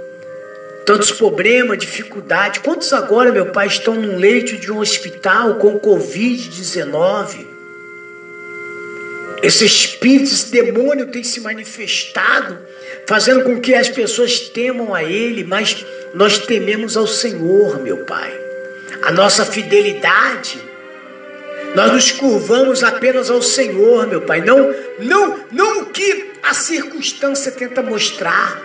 tantos 0.84 1.12
problemas, 1.12 1.78
dificuldade. 1.78 2.60
Quantos 2.60 2.92
agora, 2.92 3.32
meu 3.32 3.46
pai, 3.46 3.66
estão 3.66 3.94
num 3.94 4.16
leito 4.16 4.56
de 4.56 4.70
um 4.70 4.78
hospital 4.78 5.56
com 5.56 5.78
Covid-19? 5.78 7.46
Esse 9.42 9.64
espírito, 9.64 10.32
esse 10.32 10.50
demônio 10.52 11.06
tem 11.08 11.24
se 11.24 11.40
manifestado, 11.40 12.58
fazendo 13.06 13.42
com 13.42 13.60
que 13.60 13.74
as 13.74 13.88
pessoas 13.88 14.38
temam 14.40 14.94
a 14.94 15.02
Ele, 15.02 15.42
mas 15.42 15.84
nós 16.14 16.38
tememos 16.38 16.96
ao 16.96 17.06
Senhor, 17.06 17.80
meu 17.82 18.04
Pai. 18.04 18.32
A 19.02 19.10
nossa 19.10 19.44
fidelidade, 19.44 20.58
nós 21.74 21.92
nos 21.92 22.12
curvamos 22.12 22.82
apenas 22.82 23.30
ao 23.30 23.42
Senhor, 23.42 24.06
meu 24.06 24.22
Pai. 24.22 24.40
Não, 24.40 24.74
não, 24.98 25.40
não 25.50 25.82
o 25.82 25.86
que 25.86 26.32
a 26.42 26.54
circunstância 26.54 27.50
tenta 27.52 27.82
mostrar. 27.82 28.60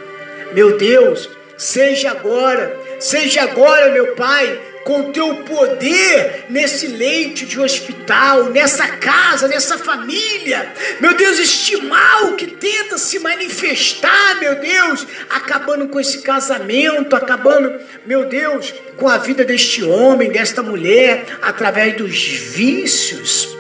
Meu 0.53 0.78
Deus, 0.78 1.30
Seja 1.58 2.12
agora, 2.12 2.80
seja 2.99 3.41
agora, 3.41 3.89
meu 3.91 4.14
Pai, 4.14 4.62
com 4.88 5.12
teu 5.12 5.44
poder 5.44 6.46
nesse 6.50 6.88
leite 6.88 7.46
de 7.46 7.60
hospital, 7.60 8.46
nessa 8.52 8.88
casa, 8.88 9.46
nessa 9.46 9.78
família. 9.78 10.72
Meu 11.02 11.14
Deus, 11.14 11.38
este 11.40 11.76
mal 11.76 12.38
que 12.38 12.48
tenta 12.48 12.98
se 12.98 13.20
manifestar, 13.20 14.40
meu 14.40 14.56
Deus, 14.56 15.06
acabando 15.30 15.90
com 15.90 16.00
esse 16.00 16.22
casamento, 16.22 17.18
acabando, 17.18 17.78
meu 18.06 18.30
Deus, 18.30 18.74
com 18.96 19.10
a 19.10 19.18
vida 19.18 19.44
deste 19.44 19.84
homem, 19.84 20.32
desta 20.32 20.64
mulher, 20.64 21.26
através 21.42 21.98
dos 21.98 22.24
vícios. 22.24 23.57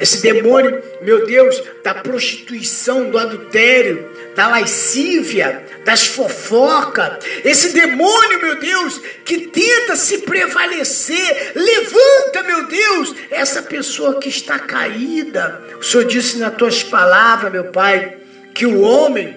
Esse 0.00 0.22
demônio, 0.22 0.82
meu 1.02 1.26
Deus, 1.26 1.62
da 1.82 1.94
prostituição, 1.94 3.10
do 3.10 3.18
adultério, 3.18 4.08
da 4.36 4.48
lascívia, 4.48 5.64
das 5.84 6.06
fofocas, 6.06 7.24
esse 7.44 7.72
demônio, 7.72 8.40
meu 8.40 8.60
Deus, 8.60 9.00
que 9.24 9.48
tenta 9.48 9.96
se 9.96 10.18
prevalecer, 10.18 11.52
levanta, 11.54 12.42
meu 12.44 12.66
Deus, 12.68 13.14
essa 13.30 13.62
pessoa 13.62 14.20
que 14.20 14.28
está 14.28 14.58
caída. 14.58 15.60
O 15.80 15.82
Senhor 15.82 16.04
disse 16.04 16.38
nas 16.38 16.54
tuas 16.54 16.82
palavras, 16.82 17.50
meu 17.50 17.64
Pai, 17.64 18.16
que 18.54 18.66
o 18.66 18.80
homem 18.80 19.36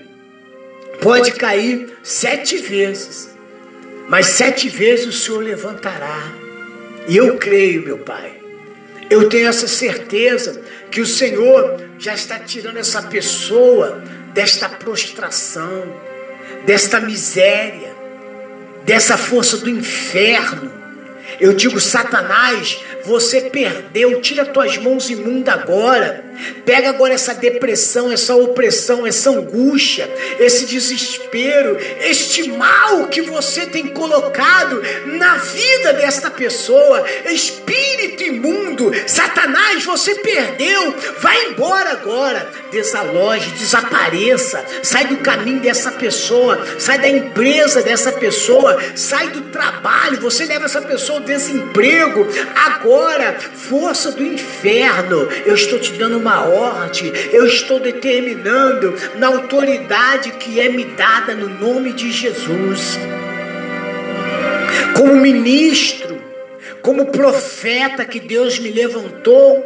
pode 1.01 1.31
cair 1.31 1.97
sete 2.03 2.57
vezes, 2.57 3.35
mas 4.07 4.27
sete 4.27 4.69
vezes 4.69 5.07
o 5.07 5.11
Senhor 5.11 5.43
levantará. 5.43 6.31
E 7.07 7.17
eu 7.17 7.37
creio, 7.37 7.81
meu 7.81 7.97
Pai. 7.97 8.40
Eu 9.11 9.27
tenho 9.27 9.49
essa 9.49 9.67
certeza 9.67 10.61
que 10.89 11.01
o 11.01 11.05
Senhor 11.05 11.81
já 11.99 12.13
está 12.13 12.39
tirando 12.39 12.77
essa 12.77 13.01
pessoa 13.01 14.01
desta 14.33 14.69
prostração, 14.69 15.83
desta 16.65 16.97
miséria, 17.01 17.93
dessa 18.85 19.17
força 19.17 19.57
do 19.57 19.69
inferno. 19.69 20.71
Eu 21.41 21.51
digo, 21.51 21.77
Satanás, 21.77 22.79
você 23.03 23.41
perdeu, 23.41 24.21
tira 24.21 24.45
tuas 24.45 24.77
mãos 24.77 25.09
imundas 25.09 25.55
agora. 25.55 26.23
Pega 26.65 26.89
agora 26.89 27.13
essa 27.13 27.33
depressão, 27.33 28.11
essa 28.11 28.35
opressão, 28.35 29.05
essa 29.05 29.29
angústia, 29.29 30.09
esse 30.39 30.65
desespero, 30.65 31.77
este 32.01 32.49
mal 32.49 33.07
que 33.07 33.21
você 33.21 33.65
tem 33.65 33.87
colocado 33.87 34.81
na 35.17 35.35
vida 35.37 35.93
desta 35.93 36.29
pessoa, 36.29 37.05
espírito 37.25 38.23
imundo, 38.23 38.91
Satanás, 39.07 39.83
você 39.83 40.15
perdeu, 40.15 40.95
vai 41.19 41.47
embora 41.47 41.91
agora, 41.91 42.49
desaloje, 42.71 43.51
desapareça, 43.51 44.63
sai 44.83 45.05
do 45.07 45.17
caminho 45.17 45.59
dessa 45.59 45.91
pessoa, 45.91 46.59
sai 46.79 46.99
da 46.99 47.09
empresa 47.09 47.81
dessa 47.81 48.11
pessoa, 48.11 48.79
sai 48.95 49.29
do 49.29 49.41
trabalho, 49.51 50.21
você 50.21 50.45
leva 50.45 50.65
essa 50.65 50.81
pessoa 50.81 51.19
ao 51.19 51.25
desemprego, 51.25 52.27
agora, 52.55 53.37
força 53.53 54.11
do 54.11 54.23
inferno, 54.23 55.27
eu 55.45 55.55
estou 55.55 55.79
te 55.79 55.91
dando 55.93 56.20
uma 56.21 56.45
ordem, 56.45 57.11
eu 57.33 57.45
estou 57.47 57.79
determinando 57.79 58.95
na 59.17 59.27
autoridade 59.27 60.31
que 60.33 60.59
é 60.59 60.69
me 60.69 60.85
dada 60.85 61.33
no 61.33 61.49
nome 61.49 61.91
de 61.93 62.11
Jesus. 62.11 62.99
Como 64.95 65.15
ministro, 65.15 66.21
como 66.81 67.07
profeta 67.07 68.05
que 68.05 68.19
Deus 68.19 68.59
me 68.59 68.69
levantou, 68.69 69.65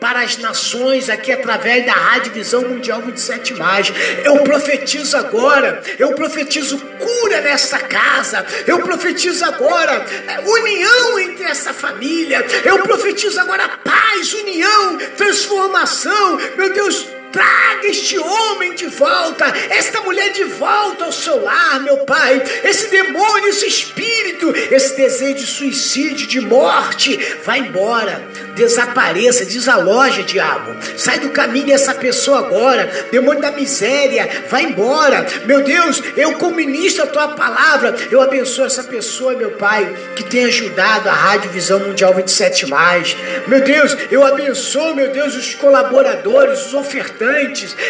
para 0.00 0.22
as 0.22 0.38
nações 0.38 1.10
aqui 1.10 1.30
através 1.30 1.84
da 1.84 1.92
Rádio 1.92 2.32
Visão 2.32 2.62
Mundial 2.62 3.02
27 3.02 3.54
mais. 3.54 3.92
Eu 4.24 4.38
profetizo 4.38 5.16
agora, 5.16 5.82
eu 5.98 6.14
profetizo 6.14 6.78
cura 6.78 7.40
nessa 7.42 7.78
casa, 7.78 8.44
eu 8.66 8.80
profetizo 8.80 9.44
agora 9.44 10.04
é, 10.26 10.40
união 10.40 11.18
entre 11.18 11.44
essa 11.44 11.74
família, 11.74 12.44
eu 12.64 12.78
profetizo 12.82 13.38
agora 13.38 13.68
paz, 13.84 14.32
união, 14.32 14.96
transformação. 15.16 16.38
Meu 16.56 16.72
Deus, 16.72 17.19
Traga 17.32 17.86
este 17.86 18.18
homem 18.18 18.74
de 18.74 18.86
volta, 18.86 19.46
esta 19.70 20.00
mulher 20.00 20.32
de 20.32 20.44
volta 20.44 21.04
ao 21.04 21.12
seu 21.12 21.42
lar, 21.42 21.80
meu 21.80 21.98
Pai. 21.98 22.42
Esse 22.64 22.88
demônio, 22.88 23.48
esse 23.48 23.66
espírito, 23.66 24.52
esse 24.70 24.96
desejo 24.96 25.34
de 25.34 25.46
suicídio, 25.46 26.26
de 26.26 26.40
morte, 26.40 27.16
vai 27.44 27.60
embora, 27.60 28.20
desapareça, 28.56 29.44
desaloja, 29.44 30.24
diabo. 30.24 30.76
Sai 30.96 31.20
do 31.20 31.30
caminho 31.30 31.66
dessa 31.66 31.94
pessoa 31.94 32.40
agora. 32.40 32.90
Demônio 33.12 33.40
da 33.40 33.52
miséria, 33.52 34.28
vai 34.48 34.64
embora. 34.64 35.24
Meu 35.46 35.62
Deus, 35.62 36.02
eu 36.16 36.34
como 36.34 36.56
ministro 36.56 37.04
a 37.04 37.06
tua 37.06 37.28
palavra, 37.28 37.94
eu 38.10 38.20
abençoo 38.20 38.64
essa 38.64 38.82
pessoa, 38.82 39.36
meu 39.36 39.52
Pai, 39.52 39.88
que 40.16 40.24
tem 40.24 40.46
ajudado 40.46 41.08
a 41.08 41.12
Rádio 41.12 41.50
Visão 41.50 41.78
Mundial 41.78 42.12
27 42.12 42.66
mais. 42.66 43.16
Meu 43.46 43.60
Deus, 43.60 43.96
eu 44.10 44.26
abençoo, 44.26 44.96
meu 44.96 45.12
Deus, 45.12 45.36
os 45.36 45.54
colaboradores, 45.54 46.66
os 46.66 46.74
ofertantes 46.74 47.19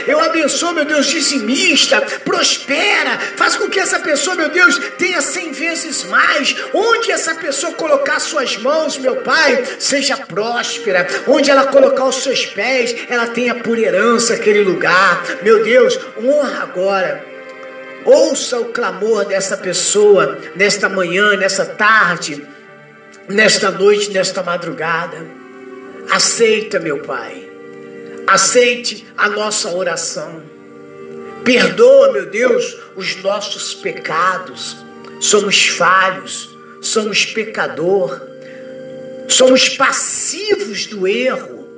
Eu 0.06 0.20
abençoo, 0.20 0.72
meu 0.72 0.84
Deus, 0.84 1.06
dizimista, 1.06 2.00
prospera, 2.24 3.16
faz 3.36 3.56
com 3.56 3.68
que 3.68 3.78
essa 3.78 4.00
pessoa, 4.00 4.34
meu 4.34 4.48
Deus, 4.48 4.76
tenha 4.98 5.20
cem 5.20 5.52
vezes 5.52 6.04
mais. 6.04 6.56
Onde 6.74 7.12
essa 7.12 7.34
pessoa 7.36 7.72
colocar 7.74 8.18
suas 8.18 8.56
mãos, 8.56 8.98
meu 8.98 9.16
Pai, 9.16 9.62
seja 9.78 10.16
próspera. 10.16 11.06
Onde 11.28 11.50
ela 11.50 11.66
colocar 11.66 12.06
os 12.06 12.16
seus 12.16 12.44
pés, 12.46 12.96
ela 13.08 13.28
tenha 13.28 13.54
por 13.54 13.78
herança 13.78 14.34
aquele 14.34 14.64
lugar. 14.64 15.24
Meu 15.42 15.62
Deus, 15.62 15.98
honra 16.20 16.62
agora. 16.62 17.24
Ouça 18.04 18.58
o 18.58 18.66
clamor 18.66 19.26
dessa 19.26 19.56
pessoa 19.56 20.38
nesta 20.56 20.88
manhã, 20.88 21.36
nessa 21.36 21.66
tarde, 21.66 22.42
nesta 23.28 23.70
noite, 23.70 24.10
nesta 24.10 24.42
madrugada. 24.42 25.24
Aceita, 26.10 26.80
meu 26.80 26.98
Pai 27.00 27.49
aceite 28.30 29.04
a 29.16 29.28
nossa 29.28 29.70
oração. 29.70 30.42
Perdoa, 31.44 32.12
meu 32.12 32.26
Deus, 32.26 32.76
os 32.94 33.16
nossos 33.16 33.74
pecados. 33.74 34.76
Somos 35.20 35.66
falhos, 35.66 36.48
somos 36.80 37.26
pecador, 37.26 38.20
somos 39.28 39.68
passivos 39.70 40.86
do 40.86 41.06
erro. 41.06 41.68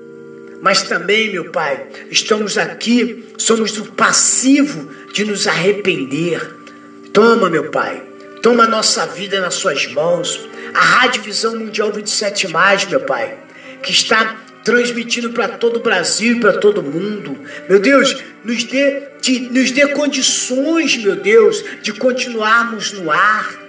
Mas 0.60 0.82
também, 0.82 1.32
meu 1.32 1.50
Pai, 1.50 1.88
estamos 2.10 2.56
aqui, 2.56 3.32
somos 3.36 3.76
o 3.78 3.86
passivo 3.86 4.88
de 5.12 5.24
nos 5.24 5.48
arrepender. 5.48 6.40
Toma, 7.12 7.50
meu 7.50 7.70
Pai, 7.70 8.00
toma 8.42 8.64
a 8.64 8.68
nossa 8.68 9.06
vida 9.06 9.40
nas 9.40 9.54
suas 9.54 9.86
mãos. 9.86 10.48
A 10.72 10.80
Rádio 10.80 11.22
Visão 11.22 11.56
Mundial 11.56 11.90
27, 11.90 12.46
meu 12.88 13.00
Pai, 13.00 13.38
que 13.82 13.90
está 13.90 14.36
transmitindo 14.64 15.30
para 15.30 15.48
todo 15.48 15.76
o 15.76 15.82
Brasil, 15.82 16.40
para 16.40 16.54
todo 16.54 16.82
mundo. 16.82 17.38
Meu 17.68 17.78
Deus, 17.78 18.16
nos 18.44 18.64
dê, 18.64 19.02
de, 19.20 19.40
nos 19.40 19.70
dê 19.70 19.88
condições, 19.88 20.96
meu 20.96 21.16
Deus, 21.16 21.64
de 21.82 21.92
continuarmos 21.92 22.92
no 22.92 23.10
ar. 23.10 23.60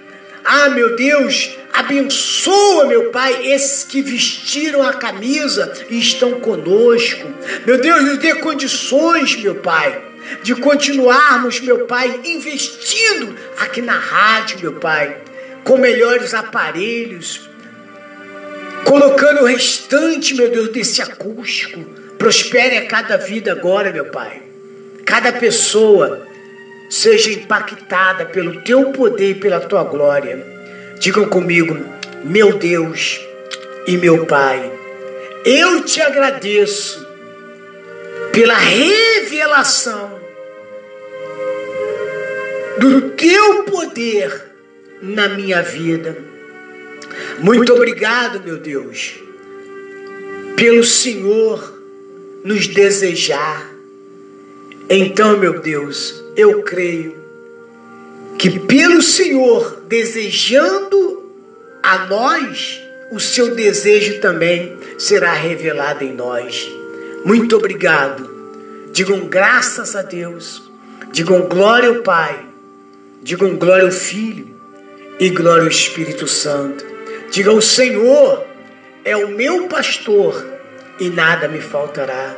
Ah, 0.44 0.68
meu 0.68 0.94
Deus, 0.94 1.56
abençoa, 1.72 2.86
meu 2.86 3.10
Pai, 3.10 3.46
esses 3.46 3.82
que 3.82 4.02
vestiram 4.02 4.82
a 4.82 4.92
camisa 4.92 5.72
e 5.88 5.98
estão 5.98 6.38
conosco. 6.40 7.32
Meu 7.66 7.80
Deus, 7.80 8.04
nos 8.04 8.18
dê 8.18 8.34
condições, 8.34 9.36
meu 9.36 9.54
Pai, 9.54 10.02
de 10.42 10.54
continuarmos, 10.54 11.60
meu 11.60 11.86
Pai, 11.86 12.20
investindo 12.24 13.34
aqui 13.58 13.80
na 13.80 13.98
rádio, 13.98 14.60
meu 14.60 14.74
Pai, 14.74 15.16
com 15.64 15.78
melhores 15.78 16.34
aparelhos, 16.34 17.48
colocando 18.84 19.42
o 19.42 19.46
restante, 19.46 20.34
meu 20.34 20.50
Deus, 20.50 20.68
desse 20.70 21.02
acústico. 21.02 21.80
Prospere 22.18 22.76
a 22.76 22.86
cada 22.86 23.16
vida 23.16 23.52
agora, 23.52 23.92
meu 23.92 24.06
Pai. 24.06 24.42
Cada 25.04 25.32
pessoa 25.32 26.26
seja 26.88 27.30
impactada 27.30 28.26
pelo 28.26 28.62
teu 28.62 28.92
poder 28.92 29.30
e 29.30 29.34
pela 29.34 29.60
tua 29.60 29.84
glória. 29.84 30.44
Digam 30.98 31.28
comigo, 31.28 31.78
meu 32.22 32.56
Deus 32.56 33.20
e 33.86 33.96
meu 33.96 34.26
Pai, 34.26 34.72
eu 35.44 35.84
te 35.84 36.00
agradeço 36.00 37.06
pela 38.32 38.54
revelação 38.54 40.18
do 42.78 43.10
teu 43.10 43.64
poder 43.64 44.32
na 45.02 45.28
minha 45.28 45.62
vida 45.62 46.33
muito 47.38 47.72
obrigado, 47.72 48.42
meu 48.44 48.56
Deus, 48.56 49.14
pelo 50.56 50.84
Senhor 50.84 51.72
nos 52.44 52.66
desejar. 52.66 53.74
Então, 54.88 55.38
meu 55.38 55.60
Deus, 55.60 56.22
eu 56.36 56.62
creio 56.62 57.16
que 58.38 58.60
pelo 58.60 59.00
Senhor 59.00 59.82
desejando 59.88 61.32
a 61.82 62.06
nós, 62.06 62.80
o 63.10 63.18
seu 63.18 63.54
desejo 63.54 64.20
também 64.20 64.76
será 64.98 65.32
revelado 65.32 66.04
em 66.04 66.12
nós. 66.12 66.70
Muito 67.24 67.56
obrigado. 67.56 68.28
Digam 68.92 69.26
graças 69.26 69.96
a 69.96 70.02
Deus. 70.02 70.70
Digam 71.12 71.42
glória 71.42 71.88
ao 71.88 72.02
Pai. 72.02 72.46
Digam 73.22 73.56
glória 73.56 73.84
ao 73.84 73.90
Filho 73.90 74.48
e 75.18 75.30
glória 75.30 75.62
ao 75.62 75.68
Espírito 75.68 76.28
Santo. 76.28 76.93
Diga: 77.34 77.50
O 77.50 77.60
Senhor 77.60 78.46
é 79.04 79.16
o 79.16 79.26
meu 79.26 79.66
pastor 79.66 80.46
e 81.00 81.10
nada 81.10 81.48
me 81.48 81.60
faltará. 81.60 82.32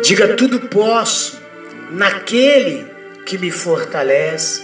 Diga: 0.00 0.36
Tudo 0.36 0.60
posso 0.60 1.42
naquele 1.90 2.86
que 3.26 3.36
me 3.36 3.50
fortalece. 3.50 4.62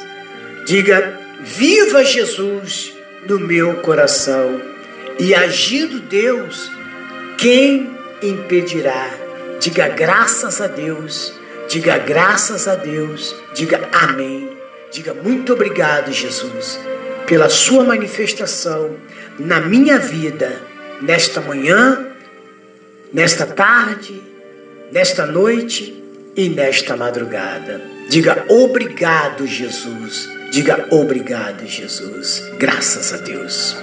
Diga: 0.65 1.19
Viva 1.41 2.05
Jesus 2.05 2.95
no 3.27 3.41
meu 3.41 3.75
coração. 3.81 4.63
E 5.19 5.35
agindo 5.35 5.99
Deus, 5.99 6.71
quem 7.37 7.91
impedirá? 8.23 9.11
Diga 9.59 9.89
graças 9.89 10.61
a 10.61 10.69
Deus. 10.69 11.35
Diga 11.69 11.99
graças 11.99 12.69
a 12.69 12.77
Deus. 12.77 13.35
Diga 13.57 13.89
amém. 13.91 14.57
Diga 14.93 15.13
muito 15.13 15.53
obrigado, 15.53 16.13
Jesus, 16.13 16.79
pela 17.27 17.49
sua 17.49 17.83
manifestação 17.83 18.97
na 19.39 19.61
minha 19.61 19.99
vida, 19.99 20.61
nesta 21.01 21.41
manhã, 21.41 22.07
nesta 23.13 23.47
tarde, 23.47 24.23
nesta 24.93 25.27
noite 25.27 26.03
e 26.37 26.49
nesta 26.49 26.97
madrugada. 26.97 27.81
Diga 28.09 28.45
obrigado, 28.49 29.47
Jesus. 29.47 30.29
Diga 30.51 30.87
obrigado, 30.91 31.67
Jesus. 31.67 32.43
Graças 32.59 33.13
a 33.13 33.17
Deus. 33.19 33.77